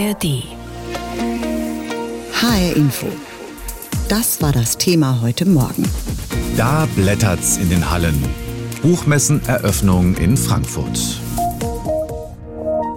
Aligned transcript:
ARD. 0.00 0.44
HR 2.32 2.76
Info. 2.76 3.06
Das 4.08 4.40
war 4.40 4.50
das 4.50 4.78
Thema 4.78 5.20
heute 5.20 5.46
Morgen. 5.46 5.84
Da 6.56 6.88
blättert's 6.96 7.58
in 7.58 7.68
den 7.68 7.90
Hallen. 7.90 8.14
Buchmesseneröffnung 8.80 10.16
in 10.16 10.38
Frankfurt. 10.38 11.20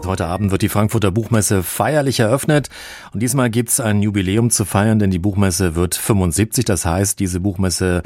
Heute 0.06 0.28
Abend 0.28 0.52
wird 0.52 0.62
die 0.62 0.70
Frankfurter 0.70 1.12
Buchmesse 1.12 1.62
feierlich 1.62 2.22
eröffnet 2.22 2.70
und 3.12 3.22
diesmal 3.22 3.50
gibt's 3.50 3.82
ein 3.82 4.02
Jubiläum 4.02 4.50
zu 4.50 4.64
feiern, 4.64 5.00
denn 5.00 5.12
die 5.12 5.20
Buchmesse 5.20 5.76
wird 5.76 5.96
75. 5.96 6.64
Das 6.64 6.86
heißt, 6.86 7.20
diese 7.20 7.42
Buchmesse 7.42 8.04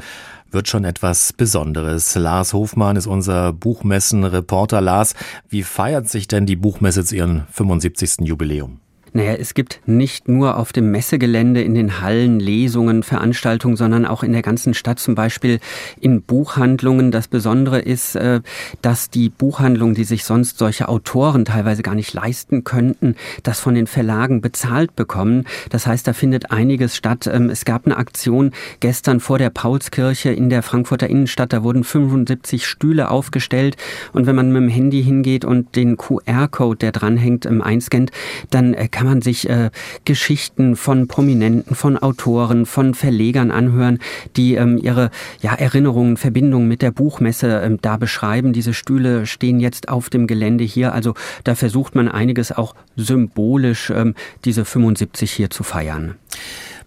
wird 0.50 0.66
schon 0.66 0.84
etwas 0.84 1.32
Besonderes. 1.32 2.16
Lars 2.16 2.52
Hofmann 2.52 2.96
ist 2.96 3.06
unser 3.06 3.52
Buchmessenreporter. 3.52 4.80
Lars, 4.80 5.14
wie 5.48 5.62
feiert 5.62 6.08
sich 6.08 6.26
denn 6.26 6.46
die 6.46 6.56
Buchmesse 6.56 7.04
zu 7.04 7.14
ihrem 7.14 7.42
75. 7.52 8.26
Jubiläum? 8.26 8.80
Naja, 9.18 9.32
es 9.32 9.52
gibt 9.54 9.80
nicht 9.84 10.28
nur 10.28 10.58
auf 10.58 10.72
dem 10.72 10.92
Messegelände, 10.92 11.60
in 11.60 11.74
den 11.74 12.00
Hallen, 12.00 12.38
Lesungen, 12.38 13.02
Veranstaltungen, 13.02 13.74
sondern 13.74 14.06
auch 14.06 14.22
in 14.22 14.30
der 14.32 14.42
ganzen 14.42 14.74
Stadt, 14.74 15.00
zum 15.00 15.16
Beispiel 15.16 15.58
in 16.00 16.22
Buchhandlungen. 16.22 17.10
Das 17.10 17.26
Besondere 17.26 17.80
ist, 17.80 18.14
äh, 18.14 18.42
dass 18.80 19.10
die 19.10 19.28
Buchhandlungen, 19.28 19.96
die 19.96 20.04
sich 20.04 20.22
sonst 20.22 20.58
solche 20.58 20.88
Autoren 20.88 21.44
teilweise 21.44 21.82
gar 21.82 21.96
nicht 21.96 22.14
leisten 22.14 22.62
könnten, 22.62 23.16
das 23.42 23.58
von 23.58 23.74
den 23.74 23.88
Verlagen 23.88 24.40
bezahlt 24.40 24.94
bekommen. 24.94 25.46
Das 25.68 25.88
heißt, 25.88 26.06
da 26.06 26.12
findet 26.12 26.52
einiges 26.52 26.94
statt. 26.94 27.26
Ähm, 27.26 27.50
es 27.50 27.64
gab 27.64 27.86
eine 27.86 27.96
Aktion 27.96 28.52
gestern 28.78 29.18
vor 29.18 29.38
der 29.38 29.50
Paulskirche 29.50 30.30
in 30.30 30.48
der 30.48 30.62
Frankfurter 30.62 31.10
Innenstadt. 31.10 31.52
Da 31.52 31.64
wurden 31.64 31.82
75 31.82 32.64
Stühle 32.64 33.10
aufgestellt. 33.10 33.76
Und 34.12 34.26
wenn 34.26 34.36
man 34.36 34.52
mit 34.52 34.62
dem 34.62 34.68
Handy 34.68 35.02
hingeht 35.02 35.44
und 35.44 35.74
den 35.74 35.96
QR-Code, 35.96 36.78
der 36.78 36.92
dranhängt, 36.92 37.46
ähm, 37.46 37.62
einscannt, 37.62 38.12
dann 38.50 38.74
äh, 38.74 38.86
kann 38.86 39.07
man 39.08 39.22
sich 39.22 39.48
äh, 39.48 39.70
Geschichten 40.04 40.76
von 40.76 41.08
Prominenten, 41.08 41.74
von 41.74 41.96
Autoren, 41.96 42.66
von 42.66 42.94
Verlegern 42.94 43.50
anhören, 43.50 43.98
die 44.36 44.54
ähm, 44.54 44.78
ihre 44.78 45.10
ja, 45.40 45.54
Erinnerungen, 45.54 46.16
Verbindungen 46.18 46.68
mit 46.68 46.82
der 46.82 46.90
Buchmesse 46.90 47.62
ähm, 47.64 47.78
da 47.80 47.96
beschreiben. 47.96 48.52
Diese 48.52 48.74
Stühle 48.74 49.24
stehen 49.24 49.60
jetzt 49.60 49.88
auf 49.88 50.10
dem 50.10 50.26
Gelände 50.26 50.64
hier. 50.64 50.92
Also 50.92 51.14
da 51.44 51.54
versucht 51.54 51.94
man 51.94 52.08
einiges 52.08 52.52
auch 52.52 52.74
symbolisch 52.96 53.90
ähm, 53.90 54.14
diese 54.44 54.64
75 54.64 55.32
hier 55.32 55.48
zu 55.48 55.62
feiern. 55.62 56.16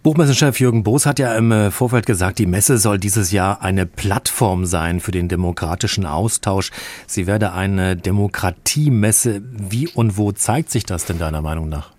Buchmessenchef 0.02 0.58
Jürgen 0.58 0.82
Boos 0.82 1.06
hat 1.06 1.20
ja 1.20 1.36
im 1.36 1.52
äh, 1.52 1.70
Vorfeld 1.70 2.06
gesagt, 2.06 2.40
die 2.40 2.46
Messe 2.46 2.76
soll 2.76 2.98
dieses 2.98 3.30
Jahr 3.30 3.62
eine 3.62 3.86
Plattform 3.86 4.64
sein 4.66 4.98
für 4.98 5.12
den 5.12 5.28
demokratischen 5.28 6.06
Austausch. 6.06 6.72
Sie 7.06 7.28
werde 7.28 7.52
eine 7.52 7.94
Demokratiemesse. 7.94 9.42
Wie 9.44 9.86
und 9.86 10.16
wo 10.16 10.32
zeigt 10.32 10.72
sich 10.72 10.84
das 10.84 11.04
denn 11.04 11.20
deiner 11.20 11.40
Meinung 11.40 11.68
nach? 11.68 11.92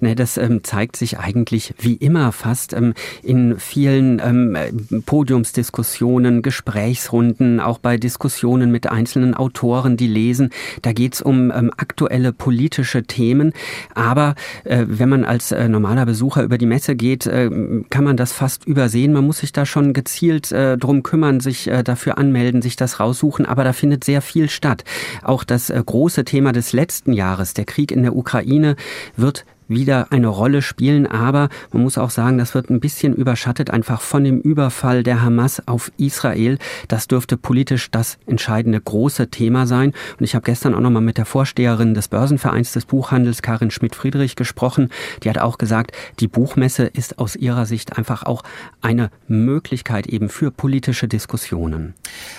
Ne, 0.00 0.14
das 0.14 0.36
ähm, 0.36 0.62
zeigt 0.64 0.96
sich 0.96 1.18
eigentlich 1.18 1.74
wie 1.78 1.94
immer 1.94 2.32
fast 2.32 2.72
ähm, 2.72 2.94
in 3.22 3.58
vielen 3.58 4.20
ähm, 4.24 4.56
Podiumsdiskussionen, 5.04 6.42
Gesprächsrunden, 6.42 7.60
auch 7.60 7.78
bei 7.78 7.96
Diskussionen 7.96 8.70
mit 8.70 8.88
einzelnen 8.88 9.34
Autoren, 9.34 9.96
die 9.96 10.06
lesen. 10.06 10.50
Da 10.82 10.92
geht's 10.92 11.20
um 11.22 11.50
ähm, 11.50 11.70
aktuelle 11.76 12.32
politische 12.32 13.02
Themen. 13.02 13.52
Aber 13.94 14.34
äh, 14.64 14.84
wenn 14.86 15.08
man 15.08 15.24
als 15.24 15.52
äh, 15.52 15.68
normaler 15.68 16.06
Besucher 16.06 16.42
über 16.42 16.58
die 16.58 16.66
Messe 16.66 16.96
geht, 16.96 17.26
äh, 17.26 17.50
kann 17.90 18.04
man 18.04 18.16
das 18.16 18.32
fast 18.32 18.66
übersehen. 18.66 19.12
Man 19.12 19.26
muss 19.26 19.38
sich 19.38 19.52
da 19.52 19.66
schon 19.66 19.92
gezielt 19.92 20.52
äh, 20.52 20.76
drum 20.76 21.02
kümmern, 21.02 21.40
sich 21.40 21.68
äh, 21.68 21.82
dafür 21.82 22.18
anmelden, 22.18 22.62
sich 22.62 22.76
das 22.76 23.00
raussuchen. 23.00 23.46
Aber 23.46 23.64
da 23.64 23.72
findet 23.72 24.04
sehr 24.04 24.22
viel 24.22 24.48
statt. 24.48 24.84
Auch 25.22 25.44
das 25.44 25.70
äh, 25.70 25.82
große 25.84 26.24
Thema 26.24 26.52
des 26.52 26.72
letzten 26.72 27.12
Jahres, 27.12 27.54
der 27.54 27.64
Krieg 27.64 27.92
in 27.92 28.02
der 28.02 28.16
Ukraine, 28.16 28.76
wird 29.16 29.44
wieder 29.68 30.08
eine 30.10 30.28
Rolle 30.28 30.62
spielen. 30.62 31.06
Aber 31.06 31.48
man 31.72 31.82
muss 31.82 31.98
auch 31.98 32.10
sagen, 32.10 32.38
das 32.38 32.54
wird 32.54 32.70
ein 32.70 32.80
bisschen 32.80 33.14
überschattet 33.14 33.70
einfach 33.70 34.00
von 34.00 34.24
dem 34.24 34.40
Überfall 34.40 35.02
der 35.02 35.22
Hamas 35.22 35.62
auf 35.66 35.92
Israel. 35.98 36.58
Das 36.88 37.08
dürfte 37.08 37.36
politisch 37.36 37.90
das 37.90 38.18
entscheidende 38.26 38.80
große 38.80 39.28
Thema 39.30 39.66
sein. 39.66 39.92
Und 40.18 40.24
ich 40.24 40.34
habe 40.34 40.44
gestern 40.44 40.74
auch 40.74 40.80
nochmal 40.80 41.02
mit 41.02 41.18
der 41.18 41.26
Vorsteherin 41.26 41.94
des 41.94 42.08
Börsenvereins 42.08 42.72
des 42.72 42.86
Buchhandels, 42.86 43.42
Karin 43.42 43.70
Schmidt-Friedrich, 43.70 44.36
gesprochen. 44.36 44.88
Die 45.22 45.30
hat 45.30 45.38
auch 45.38 45.58
gesagt, 45.58 45.92
die 46.20 46.28
Buchmesse 46.28 46.84
ist 46.84 47.18
aus 47.18 47.36
ihrer 47.36 47.66
Sicht 47.66 47.98
einfach 47.98 48.22
auch 48.22 48.42
eine 48.80 49.10
Möglichkeit 49.26 50.06
eben 50.06 50.28
für 50.28 50.50
politische 50.50 51.08
Diskussionen. 51.08 51.94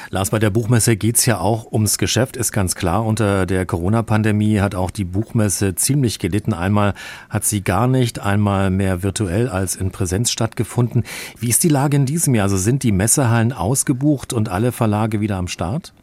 Lars, 0.09 0.31
bei 0.31 0.39
der 0.39 0.49
Buchmesse 0.49 0.97
geht's 0.97 1.25
ja 1.25 1.39
auch 1.39 1.71
ums 1.71 1.97
Geschäft, 1.97 2.37
ist 2.37 2.51
ganz 2.51 2.75
klar. 2.75 3.05
Unter 3.05 3.45
der 3.45 3.65
Corona-Pandemie 3.65 4.59
hat 4.59 4.75
auch 4.75 4.91
die 4.91 5.05
Buchmesse 5.05 5.75
ziemlich 5.75 6.19
gelitten. 6.19 6.53
Einmal 6.53 6.93
hat 7.29 7.45
sie 7.45 7.63
gar 7.63 7.87
nicht 7.87 8.19
einmal 8.19 8.69
mehr 8.69 9.03
virtuell 9.03 9.49
als 9.49 9.75
in 9.75 9.91
Präsenz 9.91 10.31
stattgefunden. 10.31 11.03
Wie 11.39 11.49
ist 11.49 11.63
die 11.63 11.69
Lage 11.69 11.97
in 11.97 12.05
diesem 12.05 12.35
Jahr? 12.35 12.43
Also 12.43 12.57
sind 12.57 12.83
die 12.83 12.91
Messehallen 12.91 13.53
ausgebucht 13.53 14.33
und 14.33 14.49
alle 14.49 14.71
Verlage 14.71 15.21
wieder 15.21 15.37
am 15.37 15.47
Start? 15.47 15.93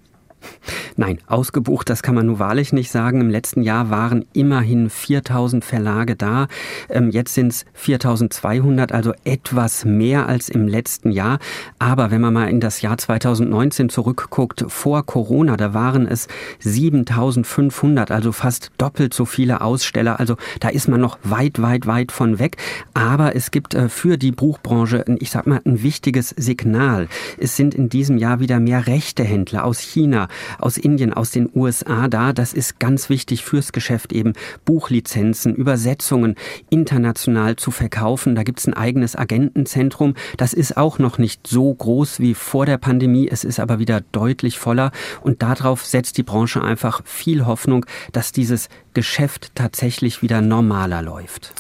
Nein, 0.97 1.19
ausgebucht, 1.27 1.91
das 1.91 2.03
kann 2.03 2.15
man 2.15 2.27
nur 2.27 2.39
wahrlich 2.39 2.73
nicht 2.73 2.91
sagen. 2.91 3.21
Im 3.21 3.29
letzten 3.29 3.63
Jahr 3.63 3.91
waren 3.91 4.25
immerhin 4.33 4.89
4000 4.89 5.65
Verlage 5.65 6.17
da. 6.17 6.49
Ähm, 6.89 7.11
jetzt 7.11 7.35
sind 7.35 7.53
es 7.53 7.67
4200, 7.75 8.93
also 8.93 9.13
etwas 9.25 9.85
mehr 9.85 10.27
als 10.27 10.49
im 10.49 10.67
letzten 10.67 11.11
Jahr. 11.11 11.39
Aber 11.79 12.11
wenn 12.11 12.23
man 12.23 12.33
mal 12.33 12.49
in 12.49 12.61
das 12.61 12.81
Jahr 12.81 12.97
2019 12.97 13.91
zurückguckt, 13.91 14.65
vor 14.69 15.05
Corona, 15.05 15.57
da 15.57 15.75
waren 15.75 16.07
es 16.07 16.29
7500, 16.61 18.11
also 18.11 18.33
fast 18.33 18.71
doppelt 18.79 19.13
so 19.13 19.27
viele 19.27 19.61
Aussteller. 19.61 20.19
Also 20.19 20.37
da 20.61 20.69
ist 20.69 20.89
man 20.89 21.01
noch 21.01 21.19
weit, 21.23 21.61
weit, 21.61 21.87
weit 21.87 22.11
von 22.11 22.39
weg. 22.39 22.57
Aber 22.95 23.37
es 23.37 23.51
gibt 23.51 23.75
äh, 23.75 23.89
für 23.89 24.17
die 24.17 24.33
Buchbranche, 24.33 25.05
ich 25.19 25.31
sag 25.31 25.47
mal, 25.47 25.61
ein 25.67 25.83
wichtiges 25.83 26.31
Signal. 26.31 27.09
Es 27.39 27.57
sind 27.57 27.75
in 27.75 27.89
diesem 27.89 28.17
Jahr 28.17 28.41
wieder 28.41 28.61
mehr 28.61 28.87
Rechtehändler 28.87 29.65
aus 29.65 29.81
China, 29.81 30.29
aus 30.59 30.77
Indien, 30.77 31.13
aus 31.13 31.31
den 31.31 31.49
USA 31.55 32.09
da. 32.09 32.33
Das 32.33 32.53
ist 32.53 32.79
ganz 32.79 33.09
wichtig 33.09 33.45
fürs 33.45 33.73
Geschäft 33.73 34.13
eben, 34.13 34.33
Buchlizenzen, 34.65 35.55
Übersetzungen 35.55 36.35
international 36.71 37.57
zu 37.57 37.71
verkaufen. 37.71 38.35
Da 38.35 38.43
gibt 38.43 38.61
es 38.61 38.67
ein 38.67 38.75
eigenes 38.75 39.17
Agentenzentrum. 39.17 40.15
Das 40.37 40.53
ist 40.53 40.77
auch 40.77 40.99
noch 40.99 41.19
nicht 41.19 41.47
so 41.47 41.73
groß 41.73 42.21
wie 42.21 42.35
vor 42.35 42.67
der 42.67 42.79
Pandemie. 42.79 43.29
Es 43.31 43.45
ist 43.45 43.61
aber 43.61 43.79
wieder 43.79 44.01
deutlich 44.13 44.59
voller. 44.59 44.93
Und 45.23 45.43
darauf 45.43 45.85
setzt 45.85 46.19
die 46.19 46.23
Branche 46.23 46.63
einfach 46.63 47.03
viel 47.05 47.47
Hoffnung, 47.47 47.87
dass 48.13 48.33
dieses 48.33 48.69
Geschäft 48.95 49.53
tatsächlich 49.55 50.23
wieder 50.23 50.41
normaler 50.41 51.03
läuft. 51.03 51.53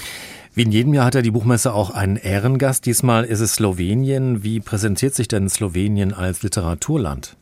Wie 0.56 0.62
in 0.62 0.72
jedem 0.72 0.94
Jahr 0.94 1.04
hat 1.04 1.14
ja 1.14 1.20
die 1.20 1.30
Buchmesse 1.30 1.74
auch 1.74 1.90
einen 1.90 2.16
Ehrengast. 2.16 2.86
Diesmal 2.86 3.24
ist 3.24 3.40
es 3.40 3.56
Slowenien. 3.56 4.42
Wie 4.42 4.60
präsentiert 4.60 5.14
sich 5.14 5.28
denn 5.28 5.50
Slowenien 5.50 6.14
als 6.14 6.42
Literaturland? 6.42 7.36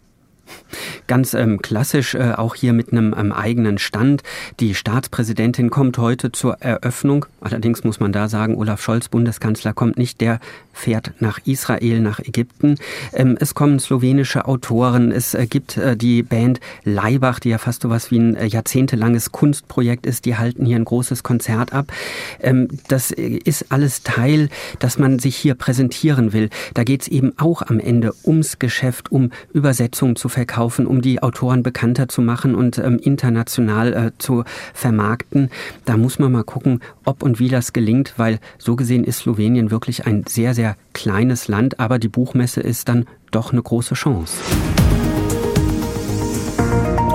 Ganz 1.06 1.34
ähm, 1.34 1.60
klassisch, 1.60 2.14
äh, 2.14 2.32
auch 2.32 2.54
hier 2.54 2.72
mit 2.72 2.92
einem 2.92 3.14
ähm, 3.16 3.32
eigenen 3.32 3.78
Stand. 3.78 4.22
Die 4.60 4.74
Staatspräsidentin 4.74 5.70
kommt 5.70 5.98
heute 5.98 6.32
zur 6.32 6.54
Eröffnung. 6.60 7.26
Allerdings 7.40 7.84
muss 7.84 8.00
man 8.00 8.12
da 8.12 8.28
sagen, 8.28 8.56
Olaf 8.56 8.80
Scholz, 8.80 9.08
Bundeskanzler, 9.08 9.74
kommt 9.74 9.98
nicht. 9.98 10.20
Der 10.20 10.40
fährt 10.72 11.12
nach 11.20 11.38
Israel, 11.44 12.00
nach 12.00 12.20
Ägypten. 12.20 12.76
Ähm, 13.12 13.36
es 13.38 13.54
kommen 13.54 13.78
slowenische 13.78 14.46
Autoren. 14.46 15.12
Es 15.12 15.34
äh, 15.34 15.46
gibt 15.46 15.76
äh, 15.76 15.96
die 15.96 16.22
Band 16.22 16.60
Leibach, 16.84 17.38
die 17.38 17.50
ja 17.50 17.58
fast 17.58 17.82
so 17.82 17.90
was 17.90 18.10
wie 18.10 18.18
ein 18.18 18.36
äh, 18.36 18.46
jahrzehntelanges 18.46 19.32
Kunstprojekt 19.32 20.06
ist. 20.06 20.24
Die 20.24 20.36
halten 20.36 20.64
hier 20.66 20.76
ein 20.76 20.84
großes 20.84 21.22
Konzert 21.22 21.72
ab. 21.72 21.92
Ähm, 22.40 22.68
das 22.88 23.10
äh, 23.10 23.38
ist 23.44 23.70
alles 23.70 24.02
Teil, 24.02 24.48
dass 24.78 24.98
man 24.98 25.18
sich 25.18 25.36
hier 25.36 25.54
präsentieren 25.54 26.32
will. 26.32 26.50
Da 26.74 26.84
geht 26.84 27.02
es 27.02 27.08
eben 27.08 27.32
auch 27.38 27.62
am 27.62 27.78
Ende 27.78 28.12
ums 28.24 28.58
Geschäft, 28.58 29.12
um 29.12 29.30
Übersetzungen 29.52 30.16
zu 30.16 30.28
verkaufen, 30.34 30.86
um 30.86 31.00
die 31.00 31.22
Autoren 31.22 31.62
bekannter 31.62 32.08
zu 32.08 32.20
machen 32.20 32.54
und 32.54 32.78
ähm, 32.78 32.98
international 32.98 33.92
äh, 33.94 34.10
zu 34.18 34.44
vermarkten. 34.74 35.48
Da 35.86 35.96
muss 35.96 36.18
man 36.18 36.32
mal 36.32 36.44
gucken, 36.44 36.80
ob 37.04 37.22
und 37.22 37.38
wie 37.38 37.48
das 37.48 37.72
gelingt, 37.72 38.14
weil 38.18 38.38
so 38.58 38.76
gesehen 38.76 39.04
ist 39.04 39.20
Slowenien 39.20 39.70
wirklich 39.70 40.06
ein 40.06 40.24
sehr, 40.28 40.54
sehr 40.54 40.76
kleines 40.92 41.48
Land, 41.48 41.80
aber 41.80 41.98
die 41.98 42.08
Buchmesse 42.08 42.60
ist 42.60 42.88
dann 42.88 43.06
doch 43.30 43.52
eine 43.52 43.62
große 43.62 43.94
Chance. 43.94 44.36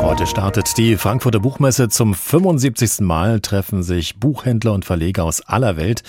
Heute 0.09 0.25
startet 0.25 0.75
die 0.79 0.97
Frankfurter 0.97 1.39
Buchmesse. 1.39 1.87
Zum 1.87 2.15
75. 2.15 3.01
Mal 3.01 3.41
treffen 3.41 3.83
sich 3.83 4.19
Buchhändler 4.19 4.73
und 4.73 4.83
Verleger 4.83 5.23
aus 5.23 5.41
aller 5.41 5.77
Welt 5.77 6.01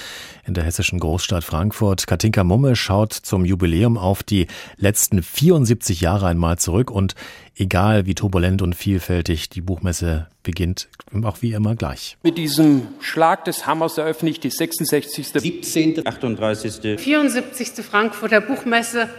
in 0.47 0.55
der 0.55 0.65
hessischen 0.65 0.99
Großstadt 0.99 1.45
Frankfurt. 1.45 2.07
Katinka 2.07 2.43
Mumme 2.43 2.77
schaut 2.77 3.13
zum 3.13 3.45
Jubiläum 3.45 3.99
auf 3.99 4.23
die 4.23 4.47
letzten 4.79 5.23
74 5.23 6.01
Jahre 6.01 6.29
einmal 6.29 6.59
zurück 6.59 6.91
und 6.91 7.15
egal 7.55 8.07
wie 8.07 8.15
turbulent 8.15 8.63
und 8.63 8.75
vielfältig 8.75 9.51
die 9.51 9.61
Buchmesse 9.61 10.29
beginnt, 10.43 10.89
auch 11.23 11.43
wie 11.43 11.53
immer 11.53 11.77
gleich. 11.77 12.17
Mit 12.23 12.39
diesem 12.39 12.89
Schlag 13.01 13.45
des 13.45 13.67
Hammers 13.67 13.99
eröffne 13.99 14.31
ich 14.31 14.41
die 14.41 14.51
66., 14.51 15.29
17., 15.29 16.07
38., 16.07 16.99
74. 16.99 17.85
Frankfurter 17.85 18.41
Buchmesse 18.41 19.11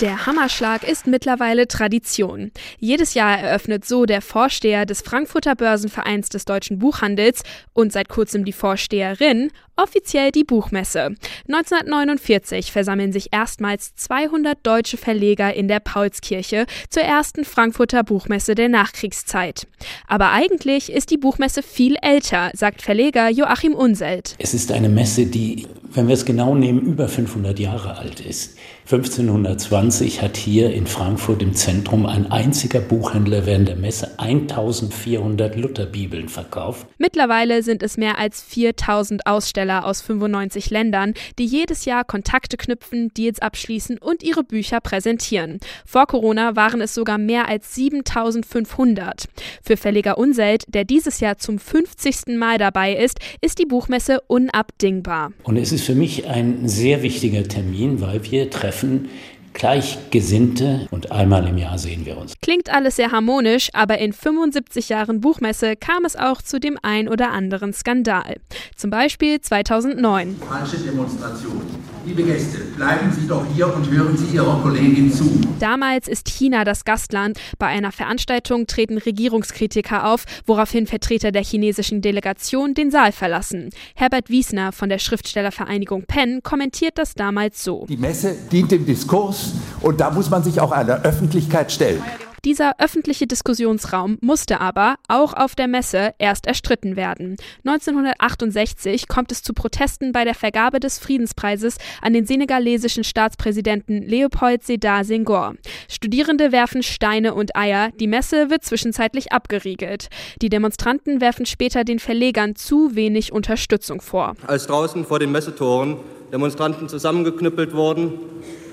Der 0.00 0.26
Hammerschlag 0.26 0.82
ist 0.82 1.06
mittlerweile 1.06 1.68
Tradition. 1.68 2.50
Jedes 2.78 3.14
Jahr 3.14 3.38
eröffnet 3.38 3.84
so 3.84 4.04
der 4.04 4.20
Vorsteher 4.20 4.86
des 4.86 5.02
Frankfurter 5.02 5.54
Börsenvereins 5.54 6.28
des 6.28 6.44
deutschen 6.44 6.78
Buchhandels 6.78 7.42
und 7.72 7.92
seit 7.92 8.08
kurzem 8.08 8.44
die 8.44 8.52
Vorsteherin 8.52 9.50
offiziell 9.76 10.30
die 10.30 10.44
Buchmesse. 10.44 11.14
1949 11.48 12.72
versammeln 12.72 13.12
sich 13.12 13.32
erstmals 13.32 13.94
200 13.96 14.58
deutsche 14.62 14.96
Verleger 14.96 15.54
in 15.54 15.68
der 15.68 15.80
Paulskirche 15.80 16.66
zur 16.90 17.02
ersten 17.02 17.44
Frankfurter 17.44 18.04
Buchmesse 18.04 18.54
der 18.54 18.68
Nachkriegszeit. 18.68 19.66
Aber 20.06 20.30
eigentlich 20.30 20.92
ist 20.92 21.10
die 21.10 21.16
Buchmesse 21.16 21.62
viel 21.62 21.96
älter, 22.02 22.50
sagt 22.54 22.82
Verleger 22.82 23.28
Joachim 23.30 23.74
Unselt. 23.74 24.36
Es 24.38 24.54
ist 24.54 24.72
eine 24.72 24.88
Messe, 24.88 25.26
die, 25.26 25.66
wenn 25.90 26.06
wir 26.06 26.14
es 26.14 26.24
genau 26.24 26.54
nehmen, 26.54 26.80
über 26.80 27.08
500 27.08 27.58
Jahre 27.58 27.96
alt 27.96 28.20
ist. 28.20 28.56
1520 28.84 30.22
hat 30.22 30.36
hier 30.36 30.72
in 30.72 30.86
Frankfurt 30.86 31.40
im 31.40 31.54
Zentrum 31.54 32.04
ein 32.04 32.30
einziger 32.32 32.80
Buchhändler 32.80 33.46
während 33.46 33.68
der 33.68 33.76
Messe 33.76 34.18
1400 34.18 35.56
Lutherbibeln 35.56 36.28
verkauft. 36.28 36.86
Mittlerweile 36.98 37.62
sind 37.62 37.82
es 37.82 37.96
mehr 37.96 38.18
als 38.18 38.42
4000 38.42 39.26
Aussteller 39.26 39.86
aus 39.86 40.02
95 40.02 40.70
Ländern, 40.70 41.14
die 41.38 41.46
jedes 41.46 41.84
Jahr 41.84 42.04
Kontakte 42.04 42.56
knüpfen, 42.56 43.12
Deals 43.16 43.40
abschließen 43.40 43.98
und 43.98 44.24
ihre 44.24 44.42
Bücher 44.42 44.80
präsentieren. 44.80 45.58
Vor 45.86 46.06
Corona 46.06 46.56
waren 46.56 46.80
es 46.80 46.92
sogar 46.92 47.18
mehr 47.18 47.48
als 47.48 47.74
7500. 47.76 49.26
Für 49.62 49.76
Verleger 49.76 50.18
Unselt, 50.18 50.64
der 50.66 50.84
dieses 50.84 51.20
Jahr 51.20 51.38
zum 51.38 51.60
50. 51.60 52.36
Mal 52.36 52.58
dabei 52.58 52.94
ist, 52.94 53.20
ist 53.40 53.60
die 53.60 53.66
Buchmesse 53.66 54.20
unabdingbar. 54.26 55.32
Und 55.44 55.56
es 55.56 55.70
ist 55.70 55.84
für 55.84 55.94
mich 55.94 56.26
ein 56.26 56.68
sehr 56.68 57.02
wichtiger 57.02 57.44
Termin, 57.44 58.00
weil 58.00 58.24
wir 58.30 58.50
treffen 58.50 58.71
treffen 58.72 59.10
Gleichgesinnte 59.54 60.88
und 60.90 61.12
einmal 61.12 61.46
im 61.46 61.58
Jahr 61.58 61.76
sehen 61.76 62.06
wir 62.06 62.16
uns. 62.16 62.32
Klingt 62.40 62.72
alles 62.72 62.96
sehr 62.96 63.12
harmonisch, 63.12 63.68
aber 63.74 63.98
in 63.98 64.14
75 64.14 64.88
Jahren 64.88 65.20
Buchmesse 65.20 65.76
kam 65.76 66.06
es 66.06 66.16
auch 66.16 66.40
zu 66.40 66.58
dem 66.58 66.78
ein 66.80 67.06
oder 67.06 67.32
anderen 67.32 67.74
Skandal. 67.74 68.36
Zum 68.76 68.88
Beispiel 68.88 69.42
2009. 69.42 70.36
Falsche 70.48 70.78
Demonstration. 70.78 71.60
Liebe 72.04 72.24
Gäste, 72.24 72.58
bleiben 72.76 73.12
Sie 73.12 73.28
doch 73.28 73.46
hier 73.54 73.72
und 73.72 73.88
hören 73.88 74.16
Sie 74.16 74.34
Ihrer 74.34 74.60
Kollegin 74.60 75.12
zu. 75.12 75.40
Damals 75.60 76.08
ist 76.08 76.28
China 76.28 76.64
das 76.64 76.84
Gastland. 76.84 77.38
Bei 77.60 77.68
einer 77.68 77.92
Veranstaltung 77.92 78.66
treten 78.66 78.98
Regierungskritiker 78.98 80.08
auf, 80.08 80.24
woraufhin 80.44 80.88
Vertreter 80.88 81.30
der 81.30 81.44
chinesischen 81.44 82.02
Delegation 82.02 82.74
den 82.74 82.90
Saal 82.90 83.12
verlassen. 83.12 83.70
Herbert 83.94 84.30
Wiesner 84.30 84.72
von 84.72 84.88
der 84.88 84.98
Schriftstellervereinigung 84.98 86.02
Penn 86.08 86.40
kommentiert 86.42 86.98
das 86.98 87.14
damals 87.14 87.62
so. 87.62 87.86
Die 87.88 87.96
Messe 87.96 88.34
dient 88.50 88.72
dem 88.72 88.84
Diskurs 88.84 89.52
und 89.80 90.00
da 90.00 90.10
muss 90.10 90.28
man 90.28 90.42
sich 90.42 90.60
auch 90.60 90.72
einer 90.72 91.02
Öffentlichkeit 91.02 91.70
stellen. 91.70 92.02
Dieser 92.44 92.80
öffentliche 92.80 93.28
Diskussionsraum 93.28 94.18
musste 94.20 94.60
aber, 94.60 94.96
auch 95.06 95.32
auf 95.32 95.54
der 95.54 95.68
Messe, 95.68 96.12
erst 96.18 96.48
erstritten 96.48 96.96
werden. 96.96 97.36
1968 97.64 99.06
kommt 99.06 99.30
es 99.30 99.44
zu 99.44 99.52
Protesten 99.54 100.10
bei 100.10 100.24
der 100.24 100.34
Vergabe 100.34 100.80
des 100.80 100.98
Friedenspreises 100.98 101.76
an 102.00 102.14
den 102.14 102.26
senegalesischen 102.26 103.04
Staatspräsidenten 103.04 104.02
Leopold 104.02 104.64
Sedar 104.64 105.04
Senghor. 105.04 105.54
Studierende 105.88 106.50
werfen 106.50 106.82
Steine 106.82 107.34
und 107.34 107.54
Eier, 107.54 107.90
die 108.00 108.08
Messe 108.08 108.50
wird 108.50 108.64
zwischenzeitlich 108.64 109.30
abgeriegelt. 109.30 110.08
Die 110.40 110.48
Demonstranten 110.48 111.20
werfen 111.20 111.46
später 111.46 111.84
den 111.84 112.00
Verlegern 112.00 112.56
zu 112.56 112.96
wenig 112.96 113.32
Unterstützung 113.32 114.00
vor. 114.00 114.34
Als 114.48 114.66
draußen 114.66 115.04
vor 115.04 115.20
den 115.20 115.30
Messetoren 115.30 115.98
Demonstranten 116.32 116.88
zusammengeknüppelt 116.88 117.74
wurden, 117.74 118.14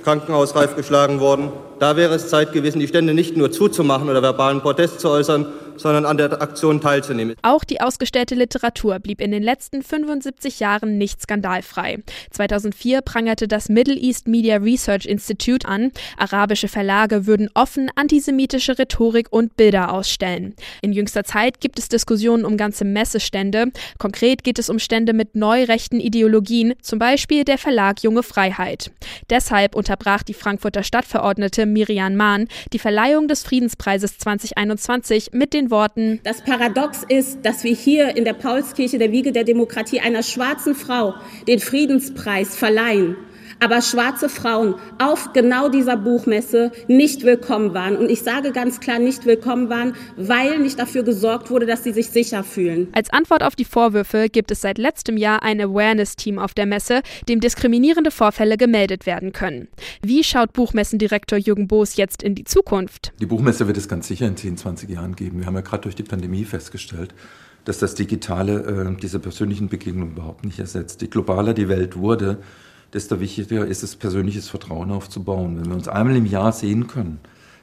krankenhausreif 0.06 0.78
geschlagen 0.78 1.20
worden. 1.20 1.52
Da 1.78 1.98
wäre 1.98 2.16
es 2.16 2.30
Zeit 2.30 2.54
gewesen, 2.54 2.80
die 2.80 2.88
Stände 2.88 3.14
nicht 3.14 3.36
nur 3.36 3.52
zuzumachen 3.52 4.08
oder 4.08 4.22
verbalen 4.22 4.62
Protest 4.62 5.02
zu 5.02 5.10
äußern, 5.10 5.46
sondern 5.80 6.06
an 6.06 6.18
der 6.18 6.42
Aktion 6.42 6.82
teilzunehmen. 6.82 7.36
Auch 7.42 7.64
die 7.64 7.82
ausgestellte 7.82 8.36
Literatur 8.36 9.00
blieb 9.00 9.22
in 9.22 9.32
den 9.32 9.44
letzten 9.44 9.82
75 9.82 10.60
Jahren 10.60 10.98
nicht 10.98 11.22
skandalfrei. 11.22 12.00
2004 12.32 13.02
prangerte 13.02 13.48
das 13.48 13.70
Middle 13.70 13.96
East 13.96 14.28
Media 14.28 14.58
Research 14.58 15.06
Institute 15.06 15.68
an, 15.68 15.92
arabische 16.18 16.68
Verlage 16.68 17.26
würden 17.26 17.50
offen 17.54 17.90
antisemitische 17.96 18.78
Rhetorik 18.78 19.28
und 19.32 19.56
Bilder 19.56 19.94
ausstellen. 19.94 20.56
In 20.82 20.94
jüngster 20.94 21.24
Zeit 21.24 21.60
gibt 21.60 21.80
es 21.80 21.90
Diskussionen 21.90 22.46
um 22.46 22.58
ganze 22.58 22.86
Messestände. 22.86 23.72
Konkret 23.98 24.44
geht 24.44 24.60
es 24.60 24.70
um 24.70 24.80
Stände 24.80 25.14
mit 25.14 25.36
neurechten 25.36 26.00
Ideologien, 26.00 26.74
zum 26.82 27.00
Beispiel 27.00 27.44
der 27.44 27.58
Verlag 27.58 28.04
Junge 28.04 28.24
Freiheit. 28.24 28.92
Deshalb 29.30 29.76
unterbrach 29.76 30.24
die 30.24 30.34
Frankfurter 30.34 30.84
Stadtverordnete 30.84 31.66
Miriam 31.66 32.16
Mahn 32.16 32.48
die 32.74 32.80
Verleihung 32.80 33.28
des 33.28 33.44
Friedenspreises 33.44 34.18
2021 34.18 35.32
mit 35.34 35.54
den 35.54 35.69
Worten. 35.72 36.20
Das 36.24 36.42
Paradox 36.42 37.04
ist, 37.08 37.40
dass 37.44 37.64
wir 37.64 37.74
hier 37.74 38.16
in 38.16 38.26
der 38.26 38.34
Paulskirche 38.34 38.98
der 38.98 39.12
Wiege 39.12 39.32
der 39.32 39.44
Demokratie 39.44 40.00
einer 40.00 40.24
schwarzen 40.24 40.76
Frau 40.76 41.16
den 41.48 41.60
Friedenspreis 41.60 42.56
verleihen 42.56 43.16
aber 43.60 43.82
schwarze 43.82 44.30
Frauen 44.30 44.76
auf 44.98 45.34
genau 45.34 45.70
dieser 45.70 45.98
Buchmesse 45.98 46.72
nicht 46.88 47.24
willkommen 47.24 47.74
waren. 47.74 47.98
Und 47.98 48.10
ich 48.10 48.22
sage 48.22 48.52
ganz 48.52 48.80
klar 48.80 49.00
nicht 49.00 49.26
willkommen 49.26 49.70
waren, 49.70 49.94
weil 50.16 50.60
nicht 50.60 50.80
dafür 50.80 51.04
gesorgt 51.04 51.50
wurde, 51.50 51.66
dass 51.66 51.84
sie 51.84 51.92
sich 51.92 52.10
sicher 52.10 52.44
fühlen. 52.44 52.88
Als 52.94 53.12
Antwort 53.12 53.44
auf 53.44 53.56
die 53.56 53.66
Vorwürfe 53.66 54.30
gibt 54.30 54.52
es 54.52 54.62
seit 54.62 54.78
letztem 54.78 55.18
Jahr 55.18 55.44
ein 55.44 55.60
Awareness-Team 55.60 56.40
auf 56.40 56.54
der 56.54 56.66
Messe, 56.66 57.02
dem 57.28 57.40
diskriminierende 57.40 58.12
Vorfälle 58.12 58.58
gemeldet 58.58 59.06
werden 59.06 59.34
können. 59.34 59.68
Wie 60.02 60.24
schaut 60.24 60.54
Buchmessendirektor 60.54 61.38
Jürgen 61.38 61.68
Boos 61.68 61.98
jetzt 61.98 62.24
in 62.24 62.36
die 62.36 62.44
Zukunft? 62.44 63.14
Die 63.20 63.26
Buchmesse 63.26 63.68
wird 63.68 63.78
es 63.78 63.88
ganz 63.88 64.08
sicher 64.08 64.28
in 64.28 64.38
10, 64.38 64.58
20 64.58 64.90
Jahren 64.90 65.16
geben. 65.16 65.40
Wir 65.40 65.46
haben 65.46 65.56
ja 65.56 65.62
gerade 65.62 65.84
durch 65.84 65.96
die 65.96 66.04
Pandemie 66.04 66.46
festgestellt, 66.46 67.14
dass 67.66 67.80
das 67.80 67.96
Digitale 67.96 68.94
äh, 68.96 69.02
diese 69.02 69.20
persönlichen 69.20 69.68
Begegnungen 69.68 70.14
überhaupt 70.14 70.46
nicht 70.46 70.60
ersetzt. 70.60 71.02
Je 71.02 71.08
globaler 71.08 71.54
die 71.54 71.68
Welt 71.70 71.98
wurde, 71.98 72.38
desto 72.94 73.20
wichtiger 73.20 73.66
ist 73.66 73.84
es, 73.84 73.96
persönliches 73.96 74.50
Vertrauen 74.50 74.92
aufzubauen. 74.92 75.60
Wenn 75.60 75.68
wir 75.68 75.76
uns 75.76 75.88
einmal 75.88 76.16
im 76.16 76.26
Jahr 76.26 76.52
sehen 76.52 76.88
können, 76.88 77.20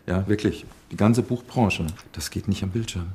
ja, 0.07 0.27
wirklich, 0.29 0.65
die 0.93 0.97
ganze 0.97 1.23
Buchbranche, 1.23 1.87
das 2.13 2.31
geht 2.31 2.49
nicht 2.49 2.63
am 2.63 2.71
Bildschirm. 2.71 3.07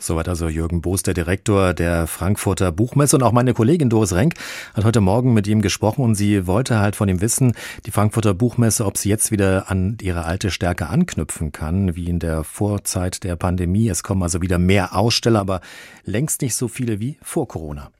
Soweit 0.00 0.28
also 0.28 0.48
Jürgen 0.48 0.80
Boos, 0.80 1.02
der 1.02 1.14
Direktor 1.14 1.74
der 1.74 2.08
Frankfurter 2.08 2.72
Buchmesse. 2.72 3.16
Und 3.16 3.22
auch 3.22 3.30
meine 3.30 3.54
Kollegin 3.54 3.88
Doris 3.88 4.12
Renk 4.12 4.34
hat 4.74 4.84
heute 4.84 5.00
Morgen 5.00 5.32
mit 5.32 5.46
ihm 5.46 5.62
gesprochen 5.62 6.02
und 6.02 6.16
sie 6.16 6.46
wollte 6.48 6.80
halt 6.80 6.96
von 6.96 7.08
ihm 7.08 7.20
wissen, 7.20 7.52
die 7.86 7.92
Frankfurter 7.92 8.34
Buchmesse, 8.34 8.84
ob 8.84 8.96
sie 8.96 9.08
jetzt 9.08 9.30
wieder 9.30 9.70
an 9.70 9.98
ihre 10.02 10.24
alte 10.24 10.50
Stärke 10.50 10.88
anknüpfen 10.88 11.52
kann, 11.52 11.94
wie 11.94 12.08
in 12.08 12.18
der 12.18 12.42
Vorzeit 12.42 13.22
der 13.22 13.36
Pandemie. 13.36 13.88
Es 13.88 14.02
kommen 14.02 14.24
also 14.24 14.42
wieder 14.42 14.58
mehr 14.58 14.96
Aussteller, 14.96 15.38
aber 15.38 15.60
längst 16.04 16.42
nicht 16.42 16.56
so 16.56 16.66
viele 16.66 16.98
wie 16.98 17.18
vor 17.22 17.46
Corona. 17.46 17.92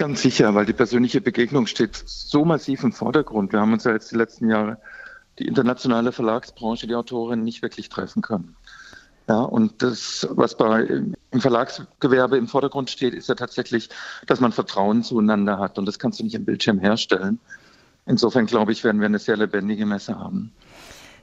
Ganz 0.00 0.22
sicher, 0.22 0.54
weil 0.54 0.64
die 0.64 0.72
persönliche 0.72 1.20
Begegnung 1.20 1.66
steht 1.66 1.94
so 1.94 2.46
massiv 2.46 2.84
im 2.84 2.92
Vordergrund. 2.92 3.52
Wir 3.52 3.60
haben 3.60 3.74
uns 3.74 3.84
ja 3.84 3.92
jetzt 3.92 4.10
die 4.10 4.16
letzten 4.16 4.48
Jahre 4.48 4.78
die 5.38 5.46
internationale 5.46 6.10
Verlagsbranche, 6.10 6.86
die 6.86 6.94
Autoren 6.94 7.44
nicht 7.44 7.60
wirklich 7.60 7.90
treffen 7.90 8.22
können. 8.22 8.56
Ja, 9.28 9.42
und 9.42 9.82
das, 9.82 10.26
was 10.30 10.56
bei, 10.56 10.84
im 10.84 11.40
Verlagsgewerbe 11.40 12.38
im 12.38 12.48
Vordergrund 12.48 12.88
steht, 12.88 13.12
ist 13.12 13.28
ja 13.28 13.34
tatsächlich, 13.34 13.90
dass 14.26 14.40
man 14.40 14.52
Vertrauen 14.52 15.02
zueinander 15.02 15.58
hat. 15.58 15.78
Und 15.78 15.84
das 15.84 15.98
kannst 15.98 16.18
du 16.18 16.24
nicht 16.24 16.34
am 16.34 16.46
Bildschirm 16.46 16.78
herstellen. 16.78 17.38
Insofern 18.06 18.46
glaube 18.46 18.72
ich, 18.72 18.82
werden 18.84 19.02
wir 19.02 19.06
eine 19.06 19.18
sehr 19.18 19.36
lebendige 19.36 19.84
Messe 19.84 20.18
haben. 20.18 20.50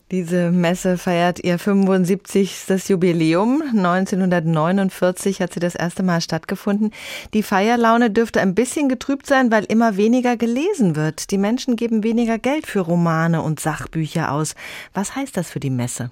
Diese 0.10 0.52
Messe 0.52 0.98
feiert 0.98 1.44
ihr 1.44 1.60
75. 1.60 2.88
Jubiläum. 2.88 3.62
1949 3.62 5.42
hat 5.42 5.54
sie 5.54 5.60
das 5.60 5.76
erste 5.76 6.02
Mal 6.02 6.22
stattgefunden. 6.22 6.92
Die 7.34 7.44
Feierlaune 7.44 8.10
dürfte 8.10 8.40
ein 8.40 8.56
bisschen 8.56 8.88
getrübt 8.88 9.28
sein, 9.28 9.52
weil 9.52 9.66
immer 9.66 9.98
weniger 9.98 10.38
gelesen 10.38 10.96
wird. 10.96 11.30
Die 11.32 11.38
Menschen 11.38 11.76
geben 11.76 12.04
weniger 12.04 12.38
Geld 12.38 12.68
für 12.68 12.80
Romane 12.80 13.42
und 13.42 13.60
Sachbücher 13.60 14.32
aus. 14.32 14.56
Was 14.94 15.14
heißt 15.14 15.36
das 15.36 15.50
für 15.50 15.60
die 15.60 15.70
Messe? 15.70 16.10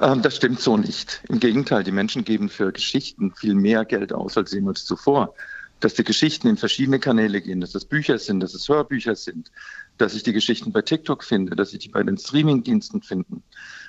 Ähm, 0.00 0.22
das 0.22 0.36
stimmt 0.36 0.60
so 0.60 0.76
nicht. 0.76 1.20
Im 1.28 1.40
Gegenteil, 1.40 1.82
die 1.82 1.90
Menschen 1.90 2.22
geben 2.22 2.48
für 2.48 2.70
Geschichten 2.70 3.32
viel 3.34 3.56
mehr 3.56 3.84
Geld 3.84 4.12
aus 4.12 4.36
als 4.36 4.52
jemals 4.52 4.84
zuvor 4.84 5.34
dass 5.80 5.94
die 5.94 6.04
Geschichten 6.04 6.48
in 6.48 6.56
verschiedene 6.56 6.98
Kanäle 6.98 7.42
gehen, 7.42 7.60
dass 7.60 7.72
das 7.72 7.84
Bücher 7.84 8.18
sind, 8.18 8.40
dass 8.40 8.54
es 8.54 8.68
Hörbücher 8.68 9.14
sind, 9.14 9.50
dass 9.98 10.14
ich 10.14 10.22
die 10.22 10.32
Geschichten 10.32 10.72
bei 10.72 10.82
TikTok 10.82 11.24
finde, 11.24 11.56
dass 11.56 11.72
ich 11.72 11.80
die 11.80 11.88
bei 11.88 12.02
den 12.02 12.18
Streamingdiensten 12.18 13.02
finde. 13.02 13.42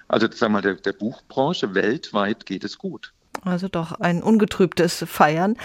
Also 0.07 0.27
sag 0.31 0.51
mal, 0.51 0.61
der, 0.61 0.75
der 0.75 0.93
Buchbranche 0.93 1.73
weltweit 1.73 2.45
geht 2.45 2.63
es 2.63 2.77
gut. 2.77 3.13
Also 3.43 3.67
doch 3.67 3.91
ein 3.93 4.23
ungetrübtes 4.23 5.03
Feiern. 5.07 5.57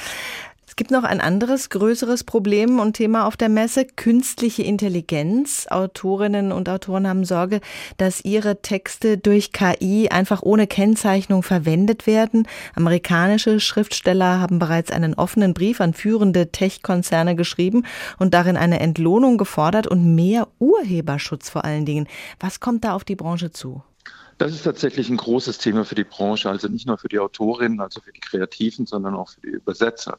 Es 0.70 0.76
gibt 0.76 0.92
noch 0.92 1.02
ein 1.02 1.20
anderes 1.20 1.68
größeres 1.68 2.22
Problem 2.22 2.78
und 2.78 2.92
Thema 2.92 3.26
auf 3.26 3.36
der 3.36 3.48
Messe, 3.48 3.84
künstliche 3.84 4.62
Intelligenz. 4.62 5.66
Autorinnen 5.68 6.52
und 6.52 6.68
Autoren 6.68 7.08
haben 7.08 7.24
Sorge, 7.24 7.60
dass 7.96 8.24
ihre 8.24 8.62
Texte 8.62 9.18
durch 9.18 9.50
KI 9.50 10.10
einfach 10.10 10.42
ohne 10.42 10.68
Kennzeichnung 10.68 11.42
verwendet 11.42 12.06
werden. 12.06 12.46
Amerikanische 12.76 13.58
Schriftsteller 13.58 14.38
haben 14.38 14.60
bereits 14.60 14.92
einen 14.92 15.14
offenen 15.14 15.54
Brief 15.54 15.80
an 15.80 15.92
führende 15.92 16.52
Tech-Konzerne 16.52 17.34
geschrieben 17.34 17.84
und 18.20 18.32
darin 18.32 18.56
eine 18.56 18.78
Entlohnung 18.78 19.38
gefordert 19.38 19.88
und 19.88 20.14
mehr 20.14 20.46
Urheberschutz 20.60 21.50
vor 21.50 21.64
allen 21.64 21.84
Dingen. 21.84 22.06
Was 22.38 22.60
kommt 22.60 22.84
da 22.84 22.94
auf 22.94 23.02
die 23.02 23.16
Branche 23.16 23.50
zu? 23.50 23.82
Das 24.40 24.52
ist 24.52 24.62
tatsächlich 24.62 25.10
ein 25.10 25.18
großes 25.18 25.58
Thema 25.58 25.84
für 25.84 25.94
die 25.94 26.02
Branche, 26.02 26.48
also 26.48 26.66
nicht 26.66 26.86
nur 26.86 26.96
für 26.96 27.08
die 27.08 27.18
Autorinnen, 27.18 27.78
also 27.78 28.00
für 28.00 28.10
die 28.10 28.20
Kreativen, 28.20 28.86
sondern 28.86 29.14
auch 29.14 29.28
für 29.28 29.42
die 29.42 29.48
Übersetzer. 29.48 30.18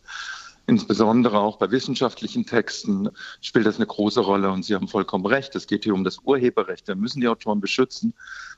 Insbesondere 0.68 1.40
auch 1.40 1.58
bei 1.58 1.72
wissenschaftlichen 1.72 2.46
Texten 2.46 3.10
spielt 3.42 3.66
das 3.66 3.78
eine 3.78 3.88
große 3.88 4.20
Rolle 4.20 4.52
und 4.52 4.64
Sie 4.64 4.76
haben 4.76 4.88
vollkommen 4.88 5.26
recht. 5.26 5.56
Es 5.56 5.66
geht 5.66 5.86
hier 5.86 5.96
um 5.96 6.04
das 6.04 6.20
Urheberrecht. 6.24 6.88
Wir 6.88 6.94
müssen 6.94 7.20
die 7.20 7.28
Autoren 7.28 7.62
beschützen. 7.62 8.14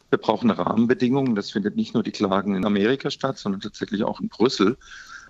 Wir 0.10 0.17
brauchen 0.17 0.51
Rahmenbedingungen. 0.51 1.34
Das 1.34 1.51
findet 1.51 1.77
nicht 1.77 1.93
nur 1.93 2.03
die 2.03 2.12
Klagen 2.12 2.55
in 2.55 2.65
Amerika 2.65 3.10
statt, 3.10 3.38
sondern 3.38 3.62
tatsächlich 3.62 4.03
auch 4.03 4.20
in 4.20 4.27
Brüssel. 4.27 4.75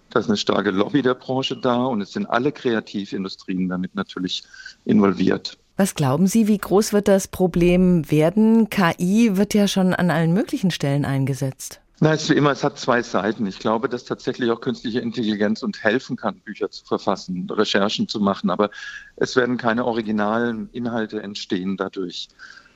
Da 0.09 0.19
ist 0.19 0.29
eine 0.29 0.37
starke 0.37 0.71
Lobby 0.71 1.03
der 1.03 1.13
Branche 1.13 1.57
da 1.57 1.85
und 1.85 2.01
es 2.01 2.11
sind 2.11 2.25
alle 2.25 2.51
Kreativindustrien 2.51 3.69
damit 3.69 3.93
natürlich 3.93 4.41
involviert. 4.83 5.59
Was 5.75 5.95
glauben 5.95 6.27
Sie, 6.27 6.47
wie 6.47 6.59
groß 6.59 6.93
wird 6.93 7.07
das 7.07 7.27
Problem 7.27 8.11
werden? 8.11 8.69
KI 8.69 9.37
wird 9.37 9.55
ja 9.55 9.67
schon 9.67 9.95
an 9.95 10.11
allen 10.11 10.31
möglichen 10.31 10.69
Stellen 10.69 11.03
eingesetzt. 11.03 11.81
Na, 11.99 12.13
es 12.13 12.29
immer, 12.29 12.51
es 12.51 12.63
hat 12.63 12.77
zwei 12.77 13.01
Seiten. 13.01 13.47
Ich 13.47 13.57
glaube, 13.57 13.89
dass 13.89 14.03
tatsächlich 14.05 14.51
auch 14.51 14.61
künstliche 14.61 14.99
Intelligenz 14.99 15.63
uns 15.63 15.81
helfen 15.81 16.15
kann, 16.15 16.41
Bücher 16.41 16.69
zu 16.69 16.85
verfassen, 16.85 17.49
Recherchen 17.49 18.07
zu 18.07 18.19
machen, 18.19 18.51
aber 18.51 18.69
es 19.15 19.35
werden 19.35 19.57
keine 19.57 19.85
originalen 19.85 20.69
Inhalte 20.73 21.23
entstehen 21.23 21.75
dadurch. 21.75 22.27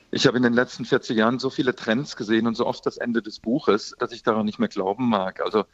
Ich 0.10 0.26
habe 0.26 0.38
in 0.38 0.44
den 0.44 0.54
letzten 0.54 0.86
40 0.86 1.18
Jahren 1.18 1.38
so 1.38 1.52
viele 1.52 1.76
Trends 1.76 2.16
gesehen 2.16 2.48
und 2.48 2.56
so 2.56 2.66
oft 2.66 2.84
das 2.86 2.98
Ende 2.98 3.22
des 3.22 3.40
Buches, 3.40 3.94
dass 4.00 4.12
ich 4.12 4.24
daran 4.24 4.46
nicht 4.46 4.58
mehr 4.58 4.70
glauben 4.70 5.08
mag. 5.08 5.42
Also 5.42 5.66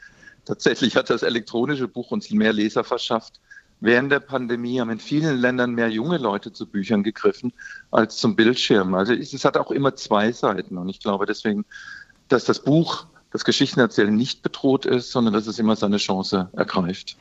tatsächlich 0.44 0.98
hat 0.98 1.10
das 1.10 1.24
elektronische 1.24 1.88
Buch 1.88 2.12
uns 2.12 2.30
mehr 2.32 2.52
Leser 2.52 2.84
verschafft 2.84 3.40
Während 3.86 4.14
der 4.14 4.22
Pandemie 4.22 4.80
haben 4.80 4.92
in 4.92 5.00
vielen 5.00 5.40
Ländern 5.40 5.74
mehr 5.74 5.90
junge 5.90 6.18
Leute 6.18 6.54
zu 6.54 6.66
Büchern 6.66 7.04
gegriffen 7.04 7.52
als 7.92 8.16
zum 8.16 8.38
Bildschirm. 8.38 8.94
Also 8.96 9.12
es 9.12 9.44
hat 9.44 9.58
auch 9.58 9.72
immer 9.72 9.94
zwei 9.94 10.32
Seiten. 10.32 10.78
Und 10.78 10.88
ich 10.88 11.02
glaube 11.02 11.26
deswegen, 11.26 11.66
dass 12.30 12.46
das 12.46 12.64
Buch 12.64 13.08
das 13.34 13.44
Geschichtenerzählen 13.46 14.16
nicht 14.16 14.44
bedroht 14.44 14.86
ist, 14.86 15.12
sondern 15.12 15.34
dass 15.34 15.48
es 15.48 15.58
immer 15.58 15.76
seine 15.76 15.98
Chance 15.98 16.50
ergreift. 16.54 17.18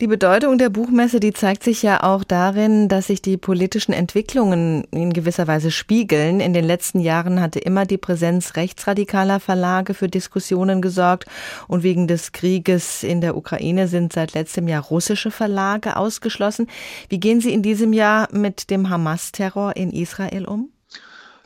Die 0.00 0.06
Bedeutung 0.06 0.58
der 0.58 0.68
Buchmesse, 0.68 1.18
die 1.18 1.32
zeigt 1.32 1.64
sich 1.64 1.82
ja 1.82 2.02
auch 2.02 2.24
darin, 2.24 2.88
dass 2.88 3.06
sich 3.06 3.22
die 3.22 3.38
politischen 3.38 3.92
Entwicklungen 3.92 4.84
in 4.90 5.14
gewisser 5.14 5.46
Weise 5.46 5.70
spiegeln. 5.70 6.40
In 6.40 6.52
den 6.52 6.66
letzten 6.66 7.00
Jahren 7.00 7.40
hatte 7.40 7.58
immer 7.58 7.86
die 7.86 7.96
Präsenz 7.96 8.56
rechtsradikaler 8.56 9.40
Verlage 9.40 9.94
für 9.94 10.08
Diskussionen 10.08 10.82
gesorgt 10.82 11.24
und 11.68 11.82
wegen 11.82 12.06
des 12.06 12.32
Krieges 12.32 13.02
in 13.02 13.22
der 13.22 13.34
Ukraine 13.34 13.88
sind 13.88 14.12
seit 14.12 14.34
letztem 14.34 14.68
Jahr 14.68 14.82
russische 14.82 15.30
Verlage 15.30 15.96
ausgeschlossen. 15.96 16.66
Wie 17.08 17.18
gehen 17.18 17.40
Sie 17.40 17.54
in 17.54 17.62
diesem 17.62 17.94
Jahr 17.94 18.28
mit 18.30 18.68
dem 18.68 18.90
Hamas-Terror 18.90 19.74
in 19.74 19.90
Israel 19.90 20.44
um? 20.44 20.70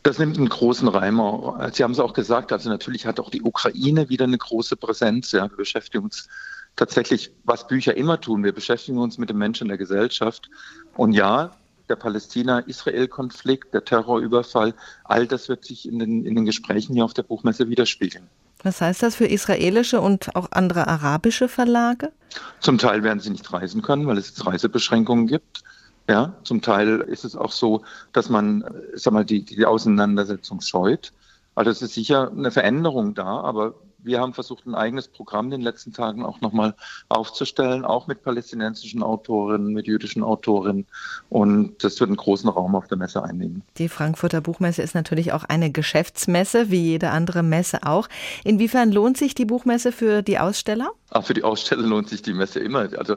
Das 0.03 0.19
nimmt 0.19 0.39
einen 0.39 0.49
großen 0.49 0.89
Reimer. 0.89 1.71
Sie 1.75 1.85
haben 1.85 1.93
es 1.93 2.01
auch 2.01 2.15
gesagt, 2.15 2.53
also 2.53 2.71
natürlich 2.71 3.05
hat 3.05 3.21
auch 3.21 3.31
die 3.31 3.43
Ukraine 3.43 4.09
wieder 4.09 4.25
eine 4.25 4.39
große 4.39 4.77
Präsenz. 4.77 5.33
Ja, 5.33 5.51
wir 5.51 5.57
beschäftigen 5.57 6.05
uns 6.05 6.29
tatsächlich, 6.77 7.33
was 7.45 7.67
Bücher 7.67 7.97
immer 7.97 8.21
tun. 8.21 8.43
Wir 8.43 8.55
beschäftigen 8.55 8.99
uns 8.99 9.19
mit 9.19 9.29
den 9.29 9.37
Menschen 9.37 9.69
der 9.69 9.77
Gesellschaft. 9.77 10.49
Und 10.95 11.13
ja, 11.13 11.51
der 11.91 11.97
Palästina-Israel-Konflikt, 11.97 13.75
der 13.75 13.85
Terrorüberfall, 13.85 14.75
all 15.05 15.27
das 15.27 15.49
wird 15.49 15.65
sich 15.65 15.87
in 15.87 15.99
den, 15.99 16.25
in 16.25 16.35
den 16.35 16.47
Gesprächen 16.47 16.95
hier 16.95 17.05
auf 17.05 17.13
der 17.13 17.25
Buchmesse 17.25 17.69
widerspiegeln. 17.69 18.27
Was 18.63 18.81
heißt 18.81 19.03
das 19.03 19.17
für 19.17 19.27
israelische 19.27 20.01
und 20.01 20.35
auch 20.37 20.49
andere 20.53 20.87
arabische 20.87 21.49
Verlage? 21.49 22.13
Zum 22.61 22.79
Teil 22.79 23.03
werden 23.03 23.21
sie 23.21 23.31
nicht 23.31 23.53
reisen 23.53 23.83
können, 23.83 24.07
weil 24.07 24.19
es 24.19 24.29
jetzt 24.29 24.47
Reisebeschränkungen 24.47 25.27
gibt. 25.27 25.63
Ja, 26.11 26.35
zum 26.43 26.61
Teil 26.61 27.03
ist 27.03 27.25
es 27.25 27.37
auch 27.37 27.53
so, 27.53 27.85
dass 28.13 28.29
man, 28.29 28.65
sag 28.95 29.13
mal, 29.13 29.25
die, 29.25 29.45
die 29.45 29.65
Auseinandersetzung 29.65 30.61
scheut. 30.61 31.13
Also 31.55 31.71
es 31.71 31.83
ist 31.83 31.95
sicher 31.95 32.33
eine 32.33 32.51
Veränderung 32.51 33.15
da, 33.15 33.41
aber 33.43 33.75
wir 33.99 34.19
haben 34.19 34.35
versucht, 34.35 34.67
ein 34.67 34.75
eigenes 34.75 35.07
Programm 35.07 35.47
in 35.47 35.51
den 35.53 35.61
letzten 35.61 35.93
Tagen 35.93 36.25
auch 36.25 36.41
nochmal 36.41 36.75
aufzustellen, 37.09 37.85
auch 37.85 38.09
mit 38.09 38.25
palästinensischen 38.25 39.05
Autorinnen, 39.05 39.73
mit 39.73 39.87
jüdischen 39.87 40.25
Autorinnen. 40.25 40.89
Und 41.29 41.85
das 41.85 42.01
wird 42.01 42.09
einen 42.09 42.17
großen 42.17 42.51
Raum 42.51 42.75
auf 42.75 42.89
der 42.89 42.99
Messe 42.99 43.23
einnehmen. 43.23 43.63
Die 43.79 43.89
Frankfurter 43.89 44.41
Buchmesse 44.41 44.83
ist 44.83 44.97
natürlich 44.97 45.33
auch 45.33 45.45
eine 45.45 45.71
Geschäftsmesse, 45.71 46.73
wie 46.73 46.83
jede 46.83 47.11
andere 47.11 47.45
Messe 47.45 47.85
auch. 47.85 48.09
Inwiefern 48.43 48.91
lohnt 48.91 49.17
sich 49.17 49.37
die 49.37 49.45
Buchmesse 49.45 49.93
für 49.93 50.23
die 50.23 50.41
Aussteller? 50.41 50.91
Auch 51.11 51.25
für 51.25 51.35
die 51.35 51.45
Aussteller 51.45 51.87
lohnt 51.87 52.09
sich 52.09 52.21
die 52.21 52.35
Messe 52.35 52.59
immer. 52.59 52.89
Also 52.99 53.15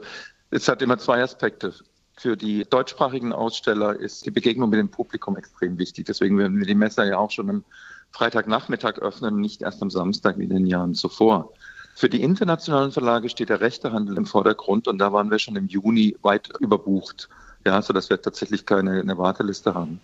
es 0.50 0.68
hat 0.68 0.80
immer 0.80 0.98
zwei 0.98 1.20
Aspekte. 1.20 1.74
Für 2.16 2.36
die 2.36 2.64
deutschsprachigen 2.64 3.32
Aussteller 3.32 3.98
ist 3.98 4.24
die 4.24 4.30
Begegnung 4.30 4.70
mit 4.70 4.78
dem 4.78 4.88
Publikum 4.88 5.36
extrem 5.36 5.78
wichtig. 5.78 6.06
Deswegen 6.06 6.38
werden 6.38 6.58
wir 6.58 6.66
die 6.66 6.74
Messe 6.74 7.04
ja 7.04 7.18
auch 7.18 7.30
schon 7.30 7.50
am 7.50 7.64
Freitagnachmittag 8.12 8.98
öffnen, 8.98 9.40
nicht 9.40 9.62
erst 9.62 9.82
am 9.82 9.90
Samstag 9.90 10.38
wie 10.38 10.44
in 10.44 10.50
den 10.50 10.66
Jahren 10.66 10.94
zuvor. 10.94 11.52
Für 11.96 12.08
die 12.08 12.22
internationalen 12.22 12.92
Verlage 12.92 13.28
steht 13.28 13.48
der 13.48 13.60
Rechtehandel 13.60 14.16
im 14.16 14.26
Vordergrund 14.26 14.88
und 14.88 14.98
da 14.98 15.12
waren 15.12 15.30
wir 15.30 15.38
schon 15.38 15.56
im 15.56 15.66
Juni 15.66 16.16
weit 16.22 16.48
überbucht. 16.60 17.28
Ja, 17.66 17.80
sodass 17.82 18.10
wir 18.10 18.20
tatsächlich 18.20 18.66
keine 18.66 19.00
eine 19.00 19.16
Warteliste 19.16 19.74
haben. 19.74 20.00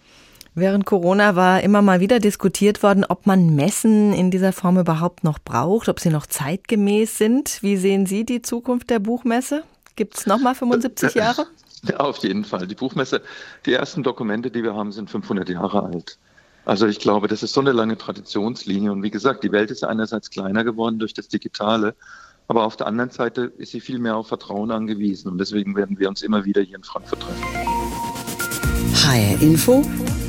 Während 0.54 0.84
Corona 0.84 1.36
war 1.36 1.62
immer 1.62 1.80
mal 1.80 2.00
wieder 2.00 2.18
diskutiert 2.18 2.82
worden, 2.82 3.04
ob 3.08 3.26
man 3.26 3.54
Messen 3.54 4.12
in 4.12 4.32
dieser 4.32 4.52
Form 4.52 4.78
überhaupt 4.78 5.22
noch 5.22 5.38
braucht, 5.38 5.88
ob 5.88 6.00
sie 6.00 6.10
noch 6.10 6.26
zeitgemäß 6.26 7.18
sind. 7.18 7.62
Wie 7.62 7.76
sehen 7.76 8.06
Sie 8.06 8.24
die 8.24 8.42
Zukunft 8.42 8.90
der 8.90 8.98
Buchmesse? 8.98 9.62
Gibt 9.94 10.18
es 10.18 10.26
nochmal 10.26 10.54
75 10.56 11.14
Jahre? 11.14 11.46
Auf 11.98 12.18
jeden 12.18 12.44
Fall. 12.44 12.66
Die 12.66 12.74
Buchmesse, 12.74 13.22
die 13.66 13.72
ersten 13.72 14.02
Dokumente, 14.02 14.50
die 14.50 14.62
wir 14.62 14.74
haben, 14.74 14.92
sind 14.92 15.10
500 15.10 15.48
Jahre 15.48 15.82
alt. 15.84 16.18
Also 16.64 16.86
ich 16.86 16.98
glaube, 16.98 17.26
das 17.26 17.42
ist 17.42 17.54
so 17.54 17.60
eine 17.60 17.72
lange 17.72 17.96
Traditionslinie. 17.96 18.92
Und 18.92 19.02
wie 19.02 19.10
gesagt, 19.10 19.42
die 19.44 19.52
Welt 19.52 19.70
ist 19.70 19.84
einerseits 19.84 20.30
kleiner 20.30 20.62
geworden 20.64 20.98
durch 20.98 21.14
das 21.14 21.28
Digitale, 21.28 21.94
aber 22.48 22.64
auf 22.64 22.76
der 22.76 22.86
anderen 22.88 23.10
Seite 23.10 23.52
ist 23.58 23.72
sie 23.72 23.80
viel 23.80 23.98
mehr 23.98 24.16
auf 24.16 24.28
Vertrauen 24.28 24.70
angewiesen. 24.70 25.30
Und 25.30 25.38
deswegen 25.38 25.76
werden 25.76 25.98
wir 25.98 26.08
uns 26.08 26.22
immer 26.22 26.44
wieder 26.44 26.60
hier 26.62 26.76
in 26.76 26.84
Frankfurt 26.84 27.20
treffen. 27.20 27.44
HR 28.94 29.40
Info, 29.40 29.82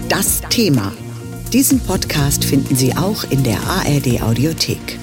das 0.08 0.42
Thema. 0.50 0.94
Diesen 1.52 1.80
Podcast 1.82 2.46
finden 2.46 2.76
Sie 2.76 2.96
auch 2.96 3.24
in 3.30 3.44
der 3.44 3.60
ARD 3.68 4.22
Audiothek. 4.22 5.01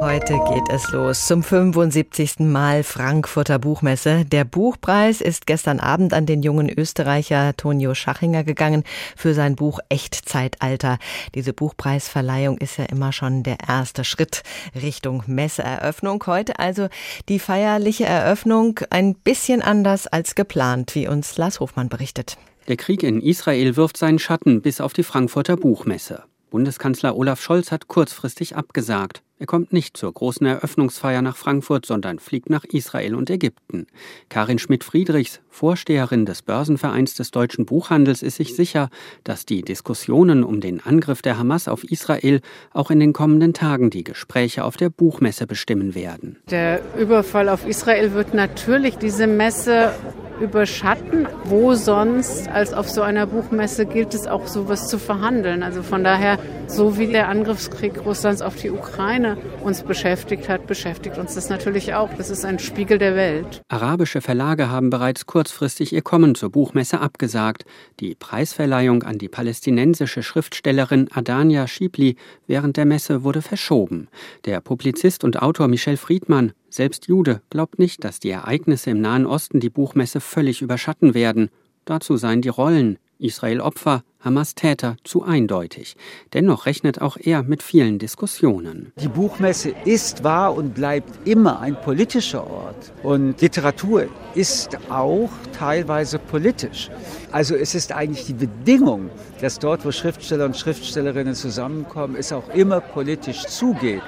Heute 0.00 0.38
geht 0.52 0.68
es 0.70 0.90
los 0.92 1.26
zum 1.26 1.42
75. 1.42 2.40
Mal 2.40 2.82
Frankfurter 2.82 3.58
Buchmesse. 3.58 4.24
Der 4.24 4.44
Buchpreis 4.44 5.20
ist 5.20 5.46
gestern 5.46 5.80
Abend 5.80 6.12
an 6.12 6.26
den 6.26 6.42
jungen 6.42 6.68
Österreicher 6.68 7.56
Tonio 7.56 7.94
Schachinger 7.94 8.44
gegangen 8.44 8.84
für 9.16 9.34
sein 9.34 9.56
Buch 9.56 9.80
Echtzeitalter. 9.88 10.98
Diese 11.34 11.52
Buchpreisverleihung 11.52 12.58
ist 12.58 12.78
ja 12.78 12.84
immer 12.84 13.12
schon 13.12 13.42
der 13.42 13.58
erste 13.66 14.04
Schritt 14.04 14.42
Richtung 14.74 15.22
Messeeröffnung. 15.26 16.22
Heute 16.26 16.58
also 16.58 16.88
die 17.28 17.38
feierliche 17.38 18.04
Eröffnung 18.04 18.80
ein 18.90 19.14
bisschen 19.14 19.62
anders 19.62 20.06
als 20.06 20.34
geplant, 20.34 20.94
wie 20.94 21.08
uns 21.08 21.36
Lars 21.36 21.60
Hofmann 21.60 21.88
berichtet. 21.88 22.36
Der 22.68 22.76
Krieg 22.76 23.02
in 23.02 23.20
Israel 23.20 23.76
wirft 23.76 23.96
seinen 23.96 24.18
Schatten 24.18 24.62
bis 24.62 24.80
auf 24.80 24.92
die 24.92 25.02
Frankfurter 25.02 25.56
Buchmesse. 25.56 26.24
Bundeskanzler 26.54 27.16
Olaf 27.16 27.42
Scholz 27.42 27.72
hat 27.72 27.88
kurzfristig 27.88 28.54
abgesagt. 28.54 29.24
Er 29.40 29.46
kommt 29.46 29.72
nicht 29.72 29.96
zur 29.96 30.14
großen 30.14 30.46
Eröffnungsfeier 30.46 31.20
nach 31.20 31.36
Frankfurt, 31.36 31.84
sondern 31.84 32.20
fliegt 32.20 32.48
nach 32.48 32.62
Israel 32.62 33.16
und 33.16 33.28
Ägypten. 33.28 33.88
Karin 34.28 34.60
Schmidt-Friedrichs, 34.60 35.40
Vorsteherin 35.50 36.26
des 36.26 36.42
Börsenvereins 36.42 37.16
des 37.16 37.32
deutschen 37.32 37.66
Buchhandels, 37.66 38.22
ist 38.22 38.36
sich 38.36 38.54
sicher, 38.54 38.88
dass 39.24 39.46
die 39.46 39.62
Diskussionen 39.62 40.44
um 40.44 40.60
den 40.60 40.80
Angriff 40.80 41.22
der 41.22 41.38
Hamas 41.38 41.66
auf 41.66 41.82
Israel 41.82 42.40
auch 42.72 42.92
in 42.92 43.00
den 43.00 43.12
kommenden 43.12 43.52
Tagen 43.52 43.90
die 43.90 44.04
Gespräche 44.04 44.62
auf 44.62 44.76
der 44.76 44.90
Buchmesse 44.90 45.48
bestimmen 45.48 45.96
werden. 45.96 46.38
Der 46.50 46.80
Überfall 46.96 47.48
auf 47.48 47.66
Israel 47.66 48.12
wird 48.12 48.32
natürlich 48.32 48.96
diese 48.96 49.26
Messe 49.26 49.92
überschatten. 50.40 51.26
Wo 51.44 51.74
sonst 51.74 52.48
als 52.48 52.72
auf 52.72 52.88
so 52.88 53.02
einer 53.02 53.26
Buchmesse 53.26 53.86
gilt 53.86 54.14
es 54.14 54.26
auch 54.26 54.46
sowas 54.46 54.88
zu 54.88 54.98
verhandeln. 54.98 55.62
Also 55.62 55.82
von 55.82 56.04
daher, 56.04 56.38
so 56.66 56.98
wie 56.98 57.06
der 57.06 57.28
Angriffskrieg 57.28 58.04
Russlands 58.04 58.42
auf 58.42 58.56
die 58.56 58.70
Ukraine 58.70 59.36
uns 59.62 59.82
beschäftigt 59.82 60.48
hat, 60.48 60.66
beschäftigt 60.66 61.18
uns 61.18 61.34
das 61.34 61.48
natürlich 61.48 61.94
auch. 61.94 62.10
Das 62.16 62.30
ist 62.30 62.44
ein 62.44 62.58
Spiegel 62.58 62.98
der 62.98 63.16
Welt. 63.16 63.62
Arabische 63.68 64.20
Verlage 64.20 64.70
haben 64.70 64.90
bereits 64.90 65.26
kurzfristig 65.26 65.92
ihr 65.92 66.02
Kommen 66.02 66.34
zur 66.34 66.50
Buchmesse 66.50 67.00
abgesagt. 67.00 67.64
Die 68.00 68.14
Preisverleihung 68.14 69.02
an 69.02 69.18
die 69.18 69.28
palästinensische 69.28 70.22
Schriftstellerin 70.22 71.08
Adania 71.12 71.66
Schibli 71.66 72.16
während 72.46 72.76
der 72.76 72.84
Messe 72.84 73.24
wurde 73.24 73.42
verschoben. 73.42 74.08
Der 74.44 74.60
Publizist 74.60 75.24
und 75.24 75.40
Autor 75.42 75.68
Michel 75.68 75.96
Friedmann 75.96 76.52
Selbst 76.74 77.06
Jude 77.06 77.40
glaubt 77.50 77.78
nicht, 77.78 78.02
dass 78.02 78.18
die 78.18 78.30
Ereignisse 78.30 78.90
im 78.90 79.00
Nahen 79.00 79.26
Osten 79.26 79.60
die 79.60 79.70
Buchmesse 79.70 80.18
völlig 80.20 80.60
überschatten 80.60 81.14
werden. 81.14 81.50
Dazu 81.84 82.16
seien 82.16 82.42
die 82.42 82.48
Rollen 82.48 82.98
Israel 83.16 83.60
Opfer, 83.60 84.02
Hamas 84.24 84.54
Täter 84.54 84.96
zu 85.04 85.22
eindeutig. 85.22 85.96
Dennoch 86.32 86.66
rechnet 86.66 87.00
auch 87.00 87.18
er 87.20 87.42
mit 87.42 87.62
vielen 87.62 87.98
Diskussionen. 87.98 88.92
Die 89.00 89.08
Buchmesse 89.08 89.74
ist, 89.84 90.24
war 90.24 90.54
und 90.54 90.74
bleibt 90.74 91.28
immer 91.28 91.60
ein 91.60 91.78
politischer 91.80 92.50
Ort. 92.50 92.92
Und 93.02 93.40
Literatur 93.42 94.06
ist 94.34 94.78
auch 94.88 95.30
teilweise 95.56 96.18
politisch. 96.18 96.90
Also 97.30 97.54
es 97.54 97.74
ist 97.74 97.92
eigentlich 97.92 98.26
die 98.26 98.32
Bedingung, 98.32 99.10
dass 99.40 99.58
dort, 99.58 99.84
wo 99.84 99.92
Schriftsteller 99.92 100.44
und 100.44 100.56
Schriftstellerinnen 100.56 101.34
zusammenkommen, 101.34 102.16
es 102.16 102.32
auch 102.32 102.48
immer 102.54 102.80
politisch 102.80 103.44
zugeht. 103.46 104.02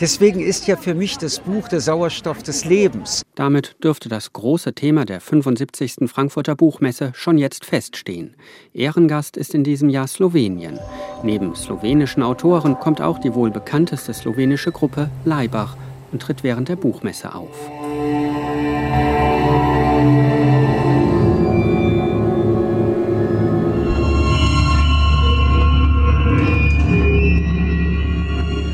Deswegen 0.00 0.40
ist 0.40 0.68
ja 0.68 0.76
für 0.76 0.94
mich 0.94 1.18
das 1.18 1.40
Buch 1.40 1.66
der 1.68 1.80
Sauerstoff 1.80 2.42
des 2.44 2.64
Lebens. 2.64 3.22
Damit 3.34 3.76
dürfte 3.82 4.08
das 4.08 4.32
große 4.32 4.74
Thema 4.74 5.04
der 5.04 5.20
75. 5.20 6.08
Frankfurter 6.08 6.54
Buchmesse 6.54 7.12
schon 7.14 7.36
jetzt 7.36 7.64
feststehen. 7.64 8.36
Ehrengast 8.72 9.36
ist 9.36 9.54
in 9.54 9.57
diesem 9.64 9.88
Jahr 9.88 10.06
Slowenien. 10.06 10.78
Neben 11.22 11.54
slowenischen 11.54 12.22
Autoren 12.22 12.78
kommt 12.78 13.00
auch 13.00 13.18
die 13.18 13.34
wohl 13.34 13.50
bekannteste 13.50 14.14
slowenische 14.14 14.70
Gruppe 14.70 15.10
Leibach 15.24 15.76
und 16.12 16.22
tritt 16.22 16.42
während 16.42 16.68
der 16.68 16.76
Buchmesse 16.76 17.34
auf. 17.34 17.70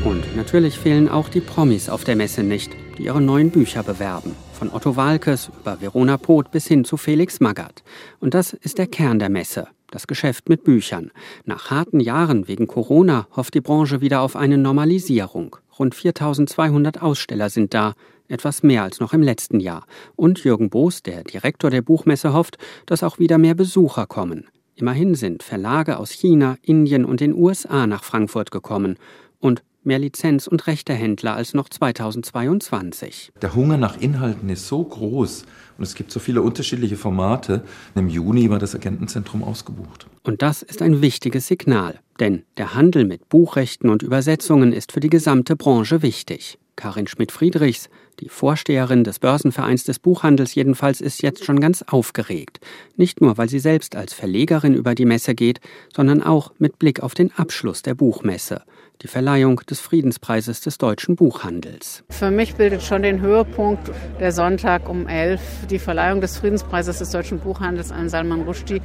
Und 0.05 0.35
natürlich 0.35 0.77
fehlen 0.77 1.09
auch 1.09 1.29
die 1.29 1.41
Promis 1.41 1.89
auf 1.89 2.03
der 2.03 2.15
Messe 2.15 2.43
nicht, 2.43 2.71
die 2.97 3.05
ihre 3.05 3.21
neuen 3.21 3.49
Bücher 3.49 3.83
bewerben. 3.83 4.35
Von 4.53 4.71
Otto 4.71 4.95
Walkes 4.95 5.49
über 5.59 5.81
Verona 5.81 6.17
Poth 6.17 6.51
bis 6.51 6.67
hin 6.67 6.85
zu 6.85 6.95
Felix 6.95 7.39
Magath. 7.39 7.83
Und 8.19 8.33
das 8.33 8.53
ist 8.53 8.77
der 8.77 8.87
Kern 8.87 9.19
der 9.19 9.29
Messe 9.29 9.67
das 9.95 10.07
Geschäft 10.07 10.49
mit 10.49 10.65
Büchern. 10.65 11.11
Nach 11.45 11.71
harten 11.71 12.01
Jahren 12.01 12.49
wegen 12.49 12.67
Corona 12.67 13.27
hofft 13.35 13.53
die 13.53 13.61
Branche 13.61 14.01
wieder 14.01 14.21
auf 14.21 14.35
eine 14.35 14.57
Normalisierung. 14.57 15.55
Rund 15.79 15.95
4200 15.95 17.01
Aussteller 17.01 17.49
sind 17.49 17.73
da, 17.73 17.93
etwas 18.27 18.61
mehr 18.61 18.83
als 18.83 18.99
noch 18.99 19.13
im 19.13 19.21
letzten 19.21 19.59
Jahr. 19.59 19.85
Und 20.15 20.43
Jürgen 20.43 20.69
Boos, 20.69 21.01
der 21.01 21.23
Direktor 21.23 21.69
der 21.69 21.81
Buchmesse, 21.81 22.33
hofft, 22.33 22.57
dass 22.85 23.03
auch 23.03 23.19
wieder 23.19 23.37
mehr 23.37 23.55
Besucher 23.55 24.05
kommen. 24.05 24.47
Immerhin 24.75 25.15
sind 25.15 25.43
Verlage 25.43 25.97
aus 25.97 26.11
China, 26.11 26.57
Indien 26.61 27.05
und 27.05 27.21
den 27.21 27.33
USA 27.33 27.87
nach 27.87 28.03
Frankfurt 28.03 28.51
gekommen. 28.51 28.97
Und 29.39 29.63
mehr 29.85 29.99
Lizenz- 29.99 30.47
und 30.47 30.67
Rechtehändler 30.67 31.35
als 31.35 31.53
noch 31.53 31.69
2022. 31.69 33.31
Der 33.41 33.55
Hunger 33.55 33.77
nach 33.77 33.99
Inhalten 33.99 34.49
ist 34.49 34.67
so 34.67 34.83
groß 34.83 35.45
und 35.77 35.83
es 35.83 35.95
gibt 35.95 36.11
so 36.11 36.19
viele 36.19 36.41
unterschiedliche 36.41 36.97
Formate. 36.97 37.63
Im 37.95 38.09
Juni 38.09 38.49
war 38.49 38.59
das 38.59 38.75
Agentenzentrum 38.75 39.43
ausgebucht. 39.43 40.07
Und 40.23 40.41
das 40.41 40.61
ist 40.61 40.81
ein 40.81 41.01
wichtiges 41.01 41.47
Signal, 41.47 41.99
denn 42.19 42.43
der 42.57 42.73
Handel 42.73 43.05
mit 43.05 43.29
Buchrechten 43.29 43.89
und 43.89 44.01
Übersetzungen 44.01 44.73
ist 44.73 44.91
für 44.91 44.99
die 44.99 45.09
gesamte 45.09 45.55
Branche 45.55 46.01
wichtig. 46.01 46.57
Karin 46.75 47.07
Schmidt-Friedrichs, 47.07 47.89
die 48.19 48.29
Vorsteherin 48.29 49.03
des 49.03 49.19
Börsenvereins 49.19 49.83
des 49.83 49.99
Buchhandels 49.99 50.55
jedenfalls, 50.55 51.01
ist 51.01 51.21
jetzt 51.21 51.45
schon 51.45 51.59
ganz 51.59 51.83
aufgeregt. 51.83 52.59
Nicht 52.95 53.21
nur, 53.21 53.37
weil 53.37 53.49
sie 53.49 53.59
selbst 53.59 53.95
als 53.95 54.13
Verlegerin 54.13 54.73
über 54.73 54.95
die 54.95 55.05
Messe 55.05 55.35
geht, 55.35 55.59
sondern 55.95 56.23
auch 56.23 56.51
mit 56.57 56.79
Blick 56.79 57.01
auf 57.01 57.13
den 57.13 57.31
Abschluss 57.33 57.81
der 57.81 57.95
Buchmesse 57.95 58.61
die 59.01 59.07
Verleihung 59.07 59.61
des 59.69 59.79
Friedenspreises 59.79 60.61
des 60.61 60.77
deutschen 60.77 61.15
Buchhandels. 61.15 62.03
Für 62.09 62.31
mich 62.31 62.55
bildet 62.55 62.81
schon 62.83 63.01
den 63.01 63.21
Höhepunkt 63.21 63.91
der 64.19 64.31
Sonntag 64.31 64.89
um 64.89 65.07
11, 65.07 65.67
die 65.69 65.79
Verleihung 65.79 66.21
des 66.21 66.37
Friedenspreises 66.37 66.99
des 66.99 67.11
deutschen 67.11 67.39
Buchhandels 67.39 67.91
an 67.91 68.09
Salman 68.09 68.41
Rushdie. 68.41 68.81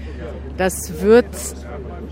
Das 0.56 1.00
wird 1.00 1.26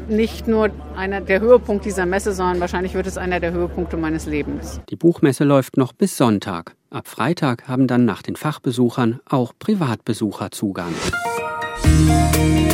nicht 0.08 0.48
nur 0.48 0.70
einer 0.96 1.20
der 1.20 1.40
Höhepunkte 1.40 1.88
dieser 1.88 2.06
Messe, 2.06 2.32
sondern 2.32 2.60
wahrscheinlich 2.60 2.94
wird 2.94 3.06
es 3.06 3.18
einer 3.18 3.40
der 3.40 3.52
Höhepunkte 3.52 3.96
meines 3.96 4.26
Lebens. 4.26 4.80
Die 4.88 4.96
Buchmesse 4.96 5.44
läuft 5.44 5.76
noch 5.76 5.92
bis 5.92 6.16
Sonntag. 6.16 6.74
Ab 6.90 7.06
Freitag 7.06 7.68
haben 7.68 7.86
dann 7.86 8.06
nach 8.06 8.22
den 8.22 8.34
Fachbesuchern 8.34 9.20
auch 9.28 9.52
Privatbesucher 9.58 10.50
Zugang. 10.50 10.94
Die 11.84 12.67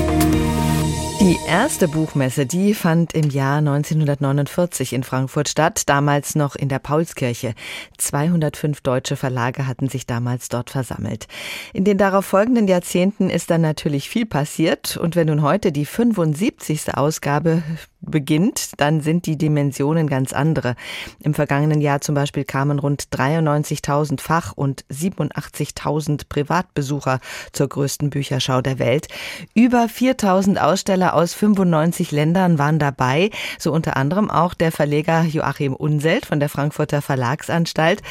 erste 1.64 1.88
Buchmesse, 1.88 2.44
die 2.44 2.75
fand 2.75 3.14
im 3.14 3.30
Jahr 3.30 3.56
1949 3.56 4.92
in 4.92 5.02
Frankfurt 5.02 5.49
statt, 5.49 5.85
damals 5.87 6.35
noch 6.35 6.56
in 6.56 6.68
der 6.68 6.78
Paulskirche. 6.78 7.54
205 7.97 8.83
deutsche 8.83 9.16
Verlage 9.16 9.66
hatten 9.66 9.88
sich 9.88 10.06
damals 10.06 10.50
dort 10.50 10.68
versammelt. 10.68 11.26
In 11.73 11.85
den 11.85 11.97
darauf 11.97 12.26
folgenden 12.26 12.68
Jahrzehnten 12.68 13.30
ist 13.30 13.50
dann 13.50 13.62
natürlich 13.62 14.10
viel 14.10 14.26
passiert 14.26 14.99
und 14.99 15.17
wenn 15.17 15.28
nun 15.28 15.41
heute 15.41 15.73
die 15.73 15.86
75. 15.86 16.99
Ausgabe 16.99 17.62
beginnt, 18.06 18.73
dann 18.78 19.00
sind 19.00 19.26
die 19.26 19.36
Dimensionen 19.36 20.08
ganz 20.08 20.32
andere. 20.32 20.75
Im 21.21 21.34
vergangenen 21.34 21.80
Jahr 21.80 22.00
zum 22.00 22.15
Beispiel 22.15 22.45
kamen 22.45 22.78
rund 22.78 23.04
93.000 23.10 24.21
Fach- 24.21 24.52
und 24.52 24.84
87.000 24.91 26.28
Privatbesucher 26.28 27.21
zur 27.52 27.69
größten 27.69 28.10
Bücherschau 28.10 28.60
der 28.60 28.78
Welt. 28.78 29.08
Über 29.54 29.86
4.000 29.86 30.58
Aussteller 30.58 31.15
aus 31.15 31.34
95 31.54 32.10
Ländern 32.10 32.58
waren 32.58 32.78
dabei, 32.78 33.30
so 33.58 33.73
unter 33.73 33.97
anderem 33.97 34.30
auch 34.30 34.54
der 34.54 34.73
Verleger 34.73 35.23
Joachim 35.23 35.75
Unselt 35.75 36.26
von 36.26 36.40
der 36.40 36.49
Frankfurter 36.49 37.02
Verlagsanstalt. 37.02 38.02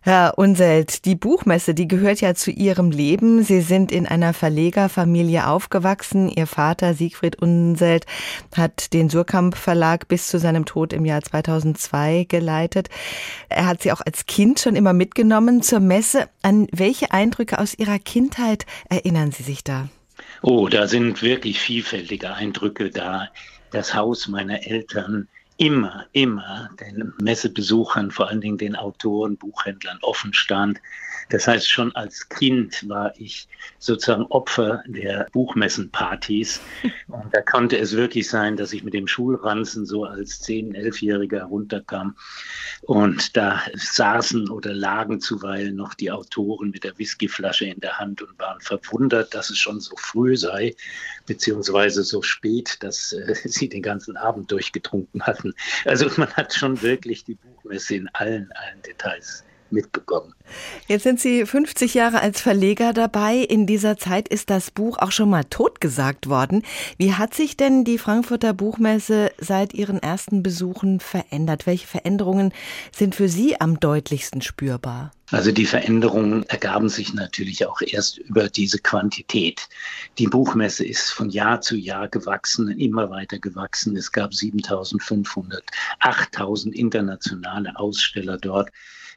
Herr 0.00 0.38
Unselt, 0.38 1.04
die 1.04 1.16
Buchmesse, 1.16 1.74
die 1.74 1.86
gehört 1.86 2.20
ja 2.20 2.34
zu 2.34 2.50
Ihrem 2.50 2.90
Leben. 2.90 3.42
Sie 3.42 3.60
sind 3.60 3.92
in 3.92 4.06
einer 4.06 4.32
Verlegerfamilie 4.32 5.46
aufgewachsen. 5.46 6.30
Ihr 6.30 6.46
Vater 6.46 6.94
Siegfried 6.94 7.36
Unselt 7.42 8.06
hat 8.56 8.94
den 8.94 9.10
Surkamp 9.10 9.56
Verlag 9.56 10.08
bis 10.08 10.28
zu 10.28 10.38
seinem 10.38 10.64
Tod 10.64 10.92
im 10.92 11.04
Jahr 11.04 11.20
2002 11.20 12.24
geleitet. 12.28 12.88
Er 13.48 13.66
hat 13.66 13.82
Sie 13.82 13.92
auch 13.92 14.00
als 14.00 14.24
Kind 14.24 14.60
schon 14.60 14.76
immer 14.76 14.92
mitgenommen 14.94 15.62
zur 15.62 15.80
Messe. 15.80 16.28
An 16.42 16.68
welche 16.72 17.10
Eindrücke 17.10 17.58
aus 17.58 17.74
Ihrer 17.78 17.98
Kindheit 17.98 18.64
erinnern 18.88 19.32
Sie 19.32 19.42
sich 19.42 19.62
da? 19.62 19.88
Oh, 20.42 20.68
da 20.68 20.86
sind 20.88 21.22
wirklich 21.22 21.60
vielfältige 21.60 22.32
Eindrücke 22.34 22.90
da. 22.90 23.28
Das 23.70 23.94
Haus 23.94 24.28
meiner 24.28 24.66
Eltern, 24.66 25.28
immer, 25.58 26.06
immer 26.12 26.70
den 26.80 27.12
Messebesuchern, 27.20 28.10
vor 28.10 28.28
allen 28.28 28.40
Dingen 28.40 28.58
den 28.58 28.76
Autoren, 28.76 29.36
Buchhändlern 29.36 29.98
offen 30.02 30.32
stand. 30.32 30.80
Das 31.30 31.46
heißt, 31.46 31.68
schon 31.68 31.94
als 31.94 32.28
Kind 32.28 32.88
war 32.88 33.12
ich 33.18 33.48
sozusagen 33.78 34.24
Opfer 34.26 34.82
der 34.86 35.26
Buchmessenpartys. 35.32 36.60
Und 37.08 37.34
da 37.34 37.42
konnte 37.42 37.76
es 37.76 37.92
wirklich 37.92 38.28
sein, 38.28 38.56
dass 38.56 38.72
ich 38.72 38.82
mit 38.82 38.94
dem 38.94 39.06
Schulranzen 39.06 39.84
so 39.84 40.04
als 40.04 40.42
10-, 40.46 40.74
11-Jähriger 40.74 41.42
runterkam. 41.42 42.16
Und 42.82 43.36
da 43.36 43.60
saßen 43.74 44.48
oder 44.48 44.72
lagen 44.72 45.20
zuweilen 45.20 45.76
noch 45.76 45.94
die 45.94 46.10
Autoren 46.10 46.70
mit 46.70 46.84
der 46.84 46.96
Whiskyflasche 46.98 47.66
in 47.66 47.80
der 47.80 47.98
Hand 47.98 48.22
und 48.22 48.38
waren 48.38 48.60
verwundert, 48.60 49.34
dass 49.34 49.50
es 49.50 49.58
schon 49.58 49.80
so 49.80 49.96
früh 49.98 50.36
sei, 50.36 50.74
beziehungsweise 51.26 52.04
so 52.04 52.22
spät, 52.22 52.78
dass 52.80 53.12
äh, 53.12 53.34
sie 53.44 53.68
den 53.68 53.82
ganzen 53.82 54.16
Abend 54.16 54.50
durchgetrunken 54.50 55.22
hatten. 55.24 55.47
Also 55.84 56.10
man 56.16 56.32
hat 56.34 56.54
schon 56.54 56.80
wirklich 56.82 57.24
die 57.24 57.34
Buchmesse 57.34 57.96
in 57.96 58.08
allen, 58.12 58.50
allen 58.52 58.82
Details 58.82 59.44
mitbekommen. 59.70 60.34
Jetzt 60.86 61.02
sind 61.02 61.20
Sie 61.20 61.44
50 61.44 61.94
Jahre 61.94 62.20
als 62.20 62.40
Verleger 62.40 62.92
dabei. 62.92 63.36
In 63.36 63.66
dieser 63.66 63.96
Zeit 63.96 64.28
ist 64.28 64.50
das 64.50 64.70
Buch 64.70 64.98
auch 64.98 65.12
schon 65.12 65.30
mal 65.30 65.44
totgesagt 65.44 66.28
worden. 66.28 66.62
Wie 66.96 67.14
hat 67.14 67.34
sich 67.34 67.56
denn 67.56 67.84
die 67.84 67.98
Frankfurter 67.98 68.54
Buchmesse 68.54 69.30
seit 69.38 69.74
Ihren 69.74 70.02
ersten 70.02 70.42
Besuchen 70.42 71.00
verändert? 71.00 71.66
Welche 71.66 71.86
Veränderungen 71.86 72.52
sind 72.92 73.14
für 73.14 73.28
Sie 73.28 73.60
am 73.60 73.78
deutlichsten 73.78 74.40
spürbar? 74.40 75.12
Also 75.30 75.52
die 75.52 75.66
Veränderungen 75.66 76.44
ergaben 76.44 76.88
sich 76.88 77.12
natürlich 77.12 77.66
auch 77.66 77.80
erst 77.82 78.18
über 78.18 78.48
diese 78.48 78.78
Quantität. 78.78 79.68
Die 80.16 80.26
Buchmesse 80.26 80.86
ist 80.86 81.10
von 81.10 81.28
Jahr 81.28 81.60
zu 81.60 81.76
Jahr 81.76 82.08
gewachsen, 82.08 82.68
immer 82.78 83.10
weiter 83.10 83.38
gewachsen. 83.38 83.96
Es 83.96 84.10
gab 84.10 84.32
7500, 84.32 85.62
8000 86.00 86.74
internationale 86.74 87.76
Aussteller 87.76 88.38
dort. 88.38 88.70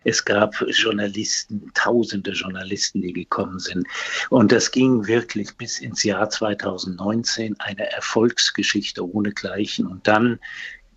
Es 0.03 0.25
gab 0.25 0.55
Journalisten, 0.67 1.71
tausende 1.75 2.31
Journalisten, 2.31 3.01
die 3.01 3.13
gekommen 3.13 3.59
sind. 3.59 3.87
Und 4.29 4.51
das 4.51 4.71
ging 4.71 5.05
wirklich 5.05 5.55
bis 5.55 5.79
ins 5.79 6.03
Jahr 6.03 6.29
2019, 6.29 7.57
eine 7.59 7.89
Erfolgsgeschichte 7.91 9.07
ohnegleichen. 9.07 9.85
Und 9.85 10.07
dann 10.07 10.39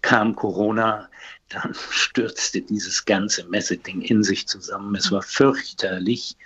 kam 0.04 0.36
Corona, 0.36 1.08
dann 1.48 1.74
stürzte 1.90 2.60
dieses 2.60 3.04
ganze 3.04 3.44
Messeding 3.48 4.02
in 4.02 4.22
sich 4.22 4.46
zusammen. 4.46 4.94
Es 4.94 5.10
war 5.10 5.22
fürchterlich. 5.22 6.36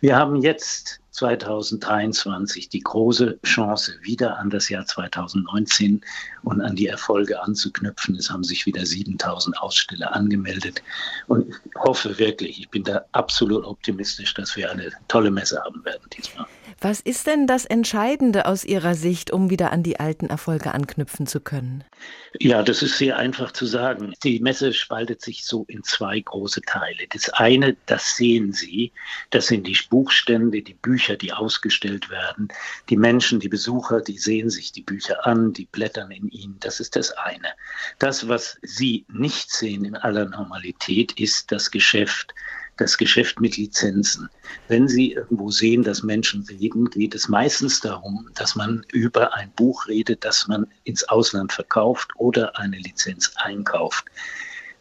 Wir 0.00 0.16
haben 0.16 0.36
jetzt 0.36 1.00
2023 1.12 2.68
die 2.70 2.80
große 2.80 3.38
Chance, 3.44 3.94
wieder 4.02 4.38
an 4.38 4.50
das 4.50 4.68
Jahr 4.68 4.84
2019 4.84 6.00
und 6.42 6.60
an 6.60 6.74
die 6.74 6.88
Erfolge 6.88 7.40
anzuknüpfen. 7.40 8.16
Es 8.16 8.30
haben 8.30 8.42
sich 8.42 8.66
wieder 8.66 8.84
7000 8.84 9.56
Aussteller 9.58 10.12
angemeldet. 10.14 10.82
Und 11.28 11.48
ich 11.48 11.74
hoffe 11.76 12.18
wirklich, 12.18 12.58
ich 12.58 12.68
bin 12.70 12.84
da 12.84 13.04
absolut 13.12 13.64
optimistisch, 13.64 14.34
dass 14.34 14.56
wir 14.56 14.70
eine 14.70 14.90
tolle 15.08 15.30
Messe 15.30 15.62
haben 15.62 15.84
werden 15.84 16.08
diesmal. 16.16 16.46
Was 16.80 17.00
ist 17.00 17.26
denn 17.26 17.46
das 17.46 17.64
Entscheidende 17.64 18.46
aus 18.46 18.64
Ihrer 18.64 18.94
Sicht, 18.94 19.30
um 19.30 19.50
wieder 19.50 19.72
an 19.72 19.82
die 19.82 20.00
alten 20.00 20.26
Erfolge 20.26 20.72
anknüpfen 20.74 21.26
zu 21.26 21.40
können? 21.40 21.84
Ja, 22.40 22.62
das 22.62 22.82
ist 22.82 22.98
sehr 22.98 23.16
einfach 23.16 23.52
zu 23.52 23.64
sagen. 23.64 24.14
Die 24.22 24.40
Messe 24.40 24.72
spaltet 24.72 25.22
sich 25.22 25.44
so 25.44 25.64
in 25.68 25.82
zwei 25.82 26.20
große 26.20 26.62
Teile. 26.62 27.06
Das 27.10 27.28
eine, 27.30 27.76
das 27.86 28.16
sehen 28.16 28.52
Sie, 28.52 28.92
das 29.30 29.46
sind 29.46 29.66
die 29.66 29.78
Buchstände, 29.88 30.62
die 30.62 30.74
Bücher, 30.74 31.16
die 31.16 31.32
ausgestellt 31.32 32.10
werden. 32.10 32.48
Die 32.88 32.96
Menschen, 32.96 33.40
die 33.40 33.48
Besucher, 33.48 34.00
die 34.00 34.18
sehen 34.18 34.50
sich 34.50 34.72
die 34.72 34.82
Bücher 34.82 35.26
an, 35.26 35.52
die 35.52 35.66
blättern 35.66 36.10
in 36.10 36.28
ihnen. 36.28 36.56
Das 36.60 36.80
ist 36.80 36.96
das 36.96 37.12
eine. 37.12 37.48
Das, 37.98 38.28
was 38.28 38.58
Sie 38.62 39.06
nicht 39.08 39.50
sehen 39.50 39.84
in 39.84 39.96
aller 39.96 40.26
Normalität, 40.26 41.12
ist 41.18 41.52
das 41.52 41.70
Geschäft 41.70 42.34
das 42.76 42.98
Geschäft 42.98 43.40
mit 43.40 43.56
Lizenzen. 43.56 44.28
Wenn 44.68 44.88
Sie 44.88 45.12
irgendwo 45.12 45.50
sehen, 45.50 45.82
dass 45.82 46.02
Menschen 46.02 46.44
reden, 46.44 46.90
geht 46.90 47.14
es 47.14 47.28
meistens 47.28 47.80
darum, 47.80 48.28
dass 48.34 48.56
man 48.56 48.84
über 48.92 49.34
ein 49.34 49.50
Buch 49.52 49.86
redet, 49.86 50.24
das 50.24 50.48
man 50.48 50.66
ins 50.84 51.04
Ausland 51.08 51.52
verkauft 51.52 52.10
oder 52.16 52.58
eine 52.58 52.78
Lizenz 52.78 53.32
einkauft. 53.36 54.06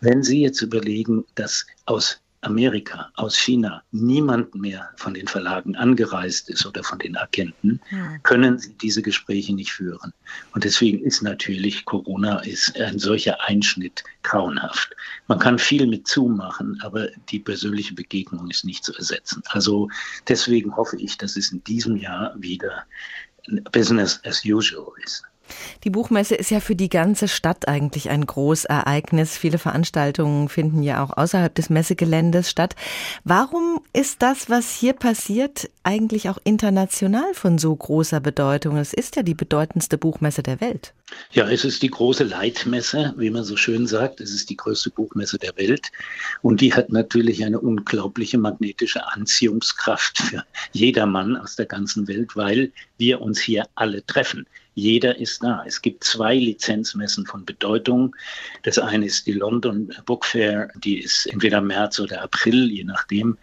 Wenn 0.02 0.24
Sie 0.24 0.42
jetzt 0.42 0.62
überlegen, 0.62 1.24
dass 1.36 1.66
aus 1.86 2.20
Amerika, 2.44 3.12
aus 3.16 3.38
China 3.38 3.84
niemand 3.92 4.54
mehr 4.56 4.90
von 4.98 5.14
den 5.14 5.28
Verlagen 5.28 5.76
angereist 5.76 6.50
ist 6.50 6.66
oder 6.66 6.84
von 6.84 7.00
den 7.00 7.18
Agenten, 7.18 7.80
können 8.24 8.58
sie 8.60 8.74
diese 8.76 9.02
Gespräche 9.02 9.54
nicht 9.54 9.72
führen. 9.72 10.14
Und 10.54 10.64
deswegen 10.64 11.00
ist 11.04 11.22
natürlich 11.22 11.86
Corona 11.86 12.40
ist 12.40 12.80
ein 12.80 13.00
solcher 13.00 13.42
Einschnitt 13.42 14.04
grauenhaft. 14.24 14.96
Man 15.28 15.40
kann 15.40 15.60
viel 15.60 15.88
mit 15.88 16.08
Zoom 16.08 16.38
machen, 16.38 16.80
aber 16.82 17.08
die 17.30 17.40
persönliche 17.40 17.94
Begegnung 17.94 18.50
ist 18.50 18.66
nicht 18.66 18.84
zu 18.84 18.94
ersetzen. 18.96 19.42
Also 19.48 19.90
deswegen 20.28 20.76
hoffe 20.76 20.98
ich, 20.98 21.18
dass 21.18 21.36
es 21.36 21.52
in 21.52 21.64
diesem 21.64 21.98
Jahr 21.98 22.34
wieder 22.38 22.86
Business 23.72 24.20
as 24.24 24.44
usual 24.46 24.92
ist. 25.04 25.24
Die 25.84 25.90
Buchmesse 25.90 26.36
ist 26.36 26.52
ja 26.52 26.60
für 26.60 26.76
die 26.76 26.90
ganze 26.90 27.28
Stadt 27.28 27.68
eigentlich 27.68 28.10
ein 28.10 28.26
Großereignis. 28.26 29.38
Viele 29.38 29.58
Veranstaltungen 29.58 30.50
finden 30.50 30.84
ja 30.84 31.04
auch 31.04 31.16
außerhalb 31.16 31.54
des 31.54 31.70
Messegeländes 31.70 32.50
statt. 32.50 32.76
Warum 33.24 33.82
ist 33.94 34.22
das, 34.22 34.50
was 34.50 34.74
hier 34.74 34.94
passiert, 34.94 35.70
eigentlich 35.84 36.30
auch 36.30 36.38
international 36.44 37.34
von 37.34 37.58
so 37.58 37.76
großer 37.76 38.20
Bedeutung? 38.20 38.78
Es 38.78 38.94
ist 38.94 39.16
ja 39.16 39.24
die 39.24 39.36
bedeutendste 39.36 39.98
Buchmesse 39.98 40.44
der 40.44 40.62
Welt. 40.62 40.94
Ja, 41.32 41.50
es 41.50 41.66
ist 41.66 41.84
die 41.84 41.90
große 41.90 42.24
Leitmesse, 42.24 43.14
wie 43.18 43.30
man 43.30 43.44
so 43.44 43.56
schön 43.56 43.88
sagt. 43.88 44.22
Es 44.22 44.34
ist 44.34 44.50
die 44.50 44.58
größte 44.58 44.90
Buchmesse 44.90 45.38
der 45.38 45.56
Welt. 45.58 45.92
Und 46.42 46.62
die 46.62 46.74
hat 46.74 46.90
natürlich 46.90 47.44
eine 47.44 47.60
unglaubliche 47.60 48.38
magnetische 48.38 49.06
Anziehungskraft 49.08 50.18
für 50.18 50.44
jedermann 50.72 51.36
aus 51.36 51.56
der 51.56 51.66
ganzen 51.66 52.08
Welt, 52.08 52.36
weil 52.36 52.72
wir 52.98 53.22
uns 53.22 53.40
hier 53.40 53.68
alle 53.76 54.06
treffen. 54.06 54.46
Jeder 54.76 55.18
ist 55.18 55.44
da. 55.44 55.64
Es 55.68 55.82
gibt 55.82 56.04
zwei 56.04 56.36
Lizenzmessen 56.36 57.26
von 57.26 57.46
Bedeutung. 57.46 58.16
Das 58.64 58.80
eine 58.80 59.06
ist 59.06 59.28
die 59.28 59.34
London 59.34 59.94
Book 60.06 60.26
Fair, 60.26 60.70
die 60.76 61.00
ist 61.00 61.28
entweder 61.28 61.62
März 61.62 62.00
oder 62.00 62.22
April, 62.22 62.72
je 62.72 62.84
nachdem. 62.84 63.38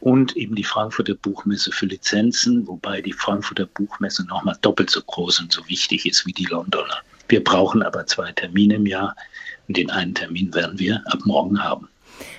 Und 0.00 0.36
eben 0.36 0.54
die 0.54 0.64
Frankfurter 0.64 1.14
Buchmesse 1.14 1.70
für 1.72 1.86
Lizenzen, 1.86 2.66
wobei 2.66 3.00
die 3.00 3.12
Frankfurter 3.12 3.66
Buchmesse 3.66 4.26
nochmal 4.26 4.58
doppelt 4.60 4.90
so 4.90 5.00
groß 5.00 5.40
und 5.40 5.52
so 5.52 5.66
wichtig 5.68 6.04
ist 6.06 6.26
wie 6.26 6.32
die 6.32 6.44
Londoner. 6.44 6.98
Wir 7.28 7.42
brauchen 7.42 7.82
aber 7.82 8.04
zwei 8.06 8.32
Termine 8.32 8.74
im 8.74 8.86
Jahr 8.86 9.16
und 9.68 9.76
den 9.76 9.90
einen 9.90 10.14
Termin 10.14 10.52
werden 10.52 10.78
wir 10.78 11.02
ab 11.06 11.20
morgen 11.24 11.62
haben. 11.62 11.88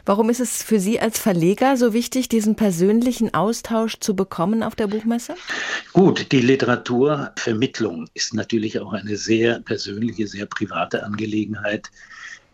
Warum 0.06 0.30
ist 0.30 0.40
es 0.40 0.64
für 0.64 0.80
Sie 0.80 1.00
als 1.00 1.20
Verleger 1.20 1.78
so 1.78 1.94
wichtig, 1.94 2.30
diesen 2.30 2.56
persönlichen 2.56 3.34
Austausch 3.34 4.00
zu 4.00 4.16
bekommen 4.16 4.64
auf 4.64 4.76
der 4.76 4.88
Buchmesse? 4.88 5.36
Gut, 5.94 6.32
die 6.32 6.42
Literaturvermittlung 6.42 8.08
ist 8.14 8.34
natürlich 8.34 8.80
auch 8.80 8.94
eine 8.94 9.18
sehr 9.18 9.60
persönliche, 9.62 10.28
sehr 10.28 10.46
private 10.46 11.04
Angelegenheit 11.04 11.90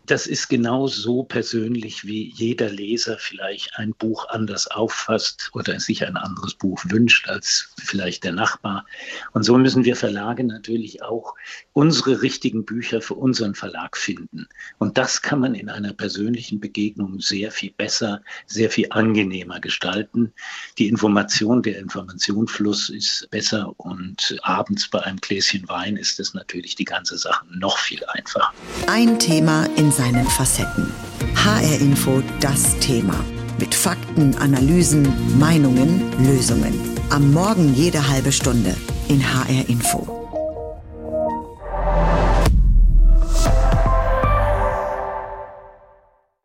das 0.05 0.27
ist 0.27 0.49
genau 0.49 0.87
so 0.87 1.23
persönlich, 1.23 2.05
wie 2.05 2.31
jeder 2.35 2.69
Leser 2.69 3.17
vielleicht 3.19 3.77
ein 3.77 3.93
Buch 3.93 4.27
anders 4.29 4.67
auffasst 4.67 5.49
oder 5.53 5.79
sich 5.79 6.05
ein 6.05 6.17
anderes 6.17 6.55
Buch 6.55 6.81
wünscht 6.85 7.29
als 7.29 7.73
vielleicht 7.77 8.23
der 8.23 8.31
Nachbar. 8.31 8.85
Und 9.33 9.43
so 9.43 9.57
müssen 9.57 9.85
wir 9.85 9.95
Verlage 9.95 10.43
natürlich 10.43 11.03
auch 11.03 11.35
unsere 11.73 12.21
richtigen 12.21 12.65
Bücher 12.65 13.01
für 13.01 13.13
unseren 13.13 13.53
Verlag 13.53 13.95
finden. 13.95 14.47
Und 14.79 14.97
das 14.97 15.21
kann 15.21 15.39
man 15.39 15.55
in 15.55 15.69
einer 15.69 15.93
persönlichen 15.93 16.59
Begegnung 16.59 17.19
sehr 17.19 17.51
viel 17.51 17.71
besser, 17.71 18.21
sehr 18.47 18.69
viel 18.69 18.87
angenehmer 18.89 19.59
gestalten. 19.59 20.33
Die 20.77 20.87
Information, 20.87 21.61
der 21.61 21.79
Informationsfluss 21.79 22.89
ist 22.89 23.27
besser 23.29 23.73
und 23.77 24.37
abends 24.41 24.89
bei 24.89 24.99
einem 25.01 25.19
Gläschen 25.19 25.67
Wein 25.69 25.95
ist 25.95 26.19
es 26.19 26.33
natürlich 26.33 26.75
die 26.75 26.85
ganze 26.85 27.17
Sache 27.17 27.45
noch 27.51 27.77
viel 27.77 28.03
einfacher. 28.05 28.51
Ein 28.87 29.19
Thema 29.19 29.65
in 29.77 29.90
seinen 29.91 30.25
Facetten. 30.25 30.91
HR 31.35 31.79
Info 31.81 32.21
das 32.39 32.77
Thema. 32.79 33.15
Mit 33.59 33.75
Fakten, 33.75 34.35
Analysen, 34.37 35.07
Meinungen, 35.37 36.01
Lösungen. 36.25 36.73
Am 37.09 37.31
Morgen 37.31 37.73
jede 37.73 38.07
halbe 38.07 38.31
Stunde 38.31 38.75
in 39.09 39.21
HR 39.21 39.67
Info. 39.67 40.20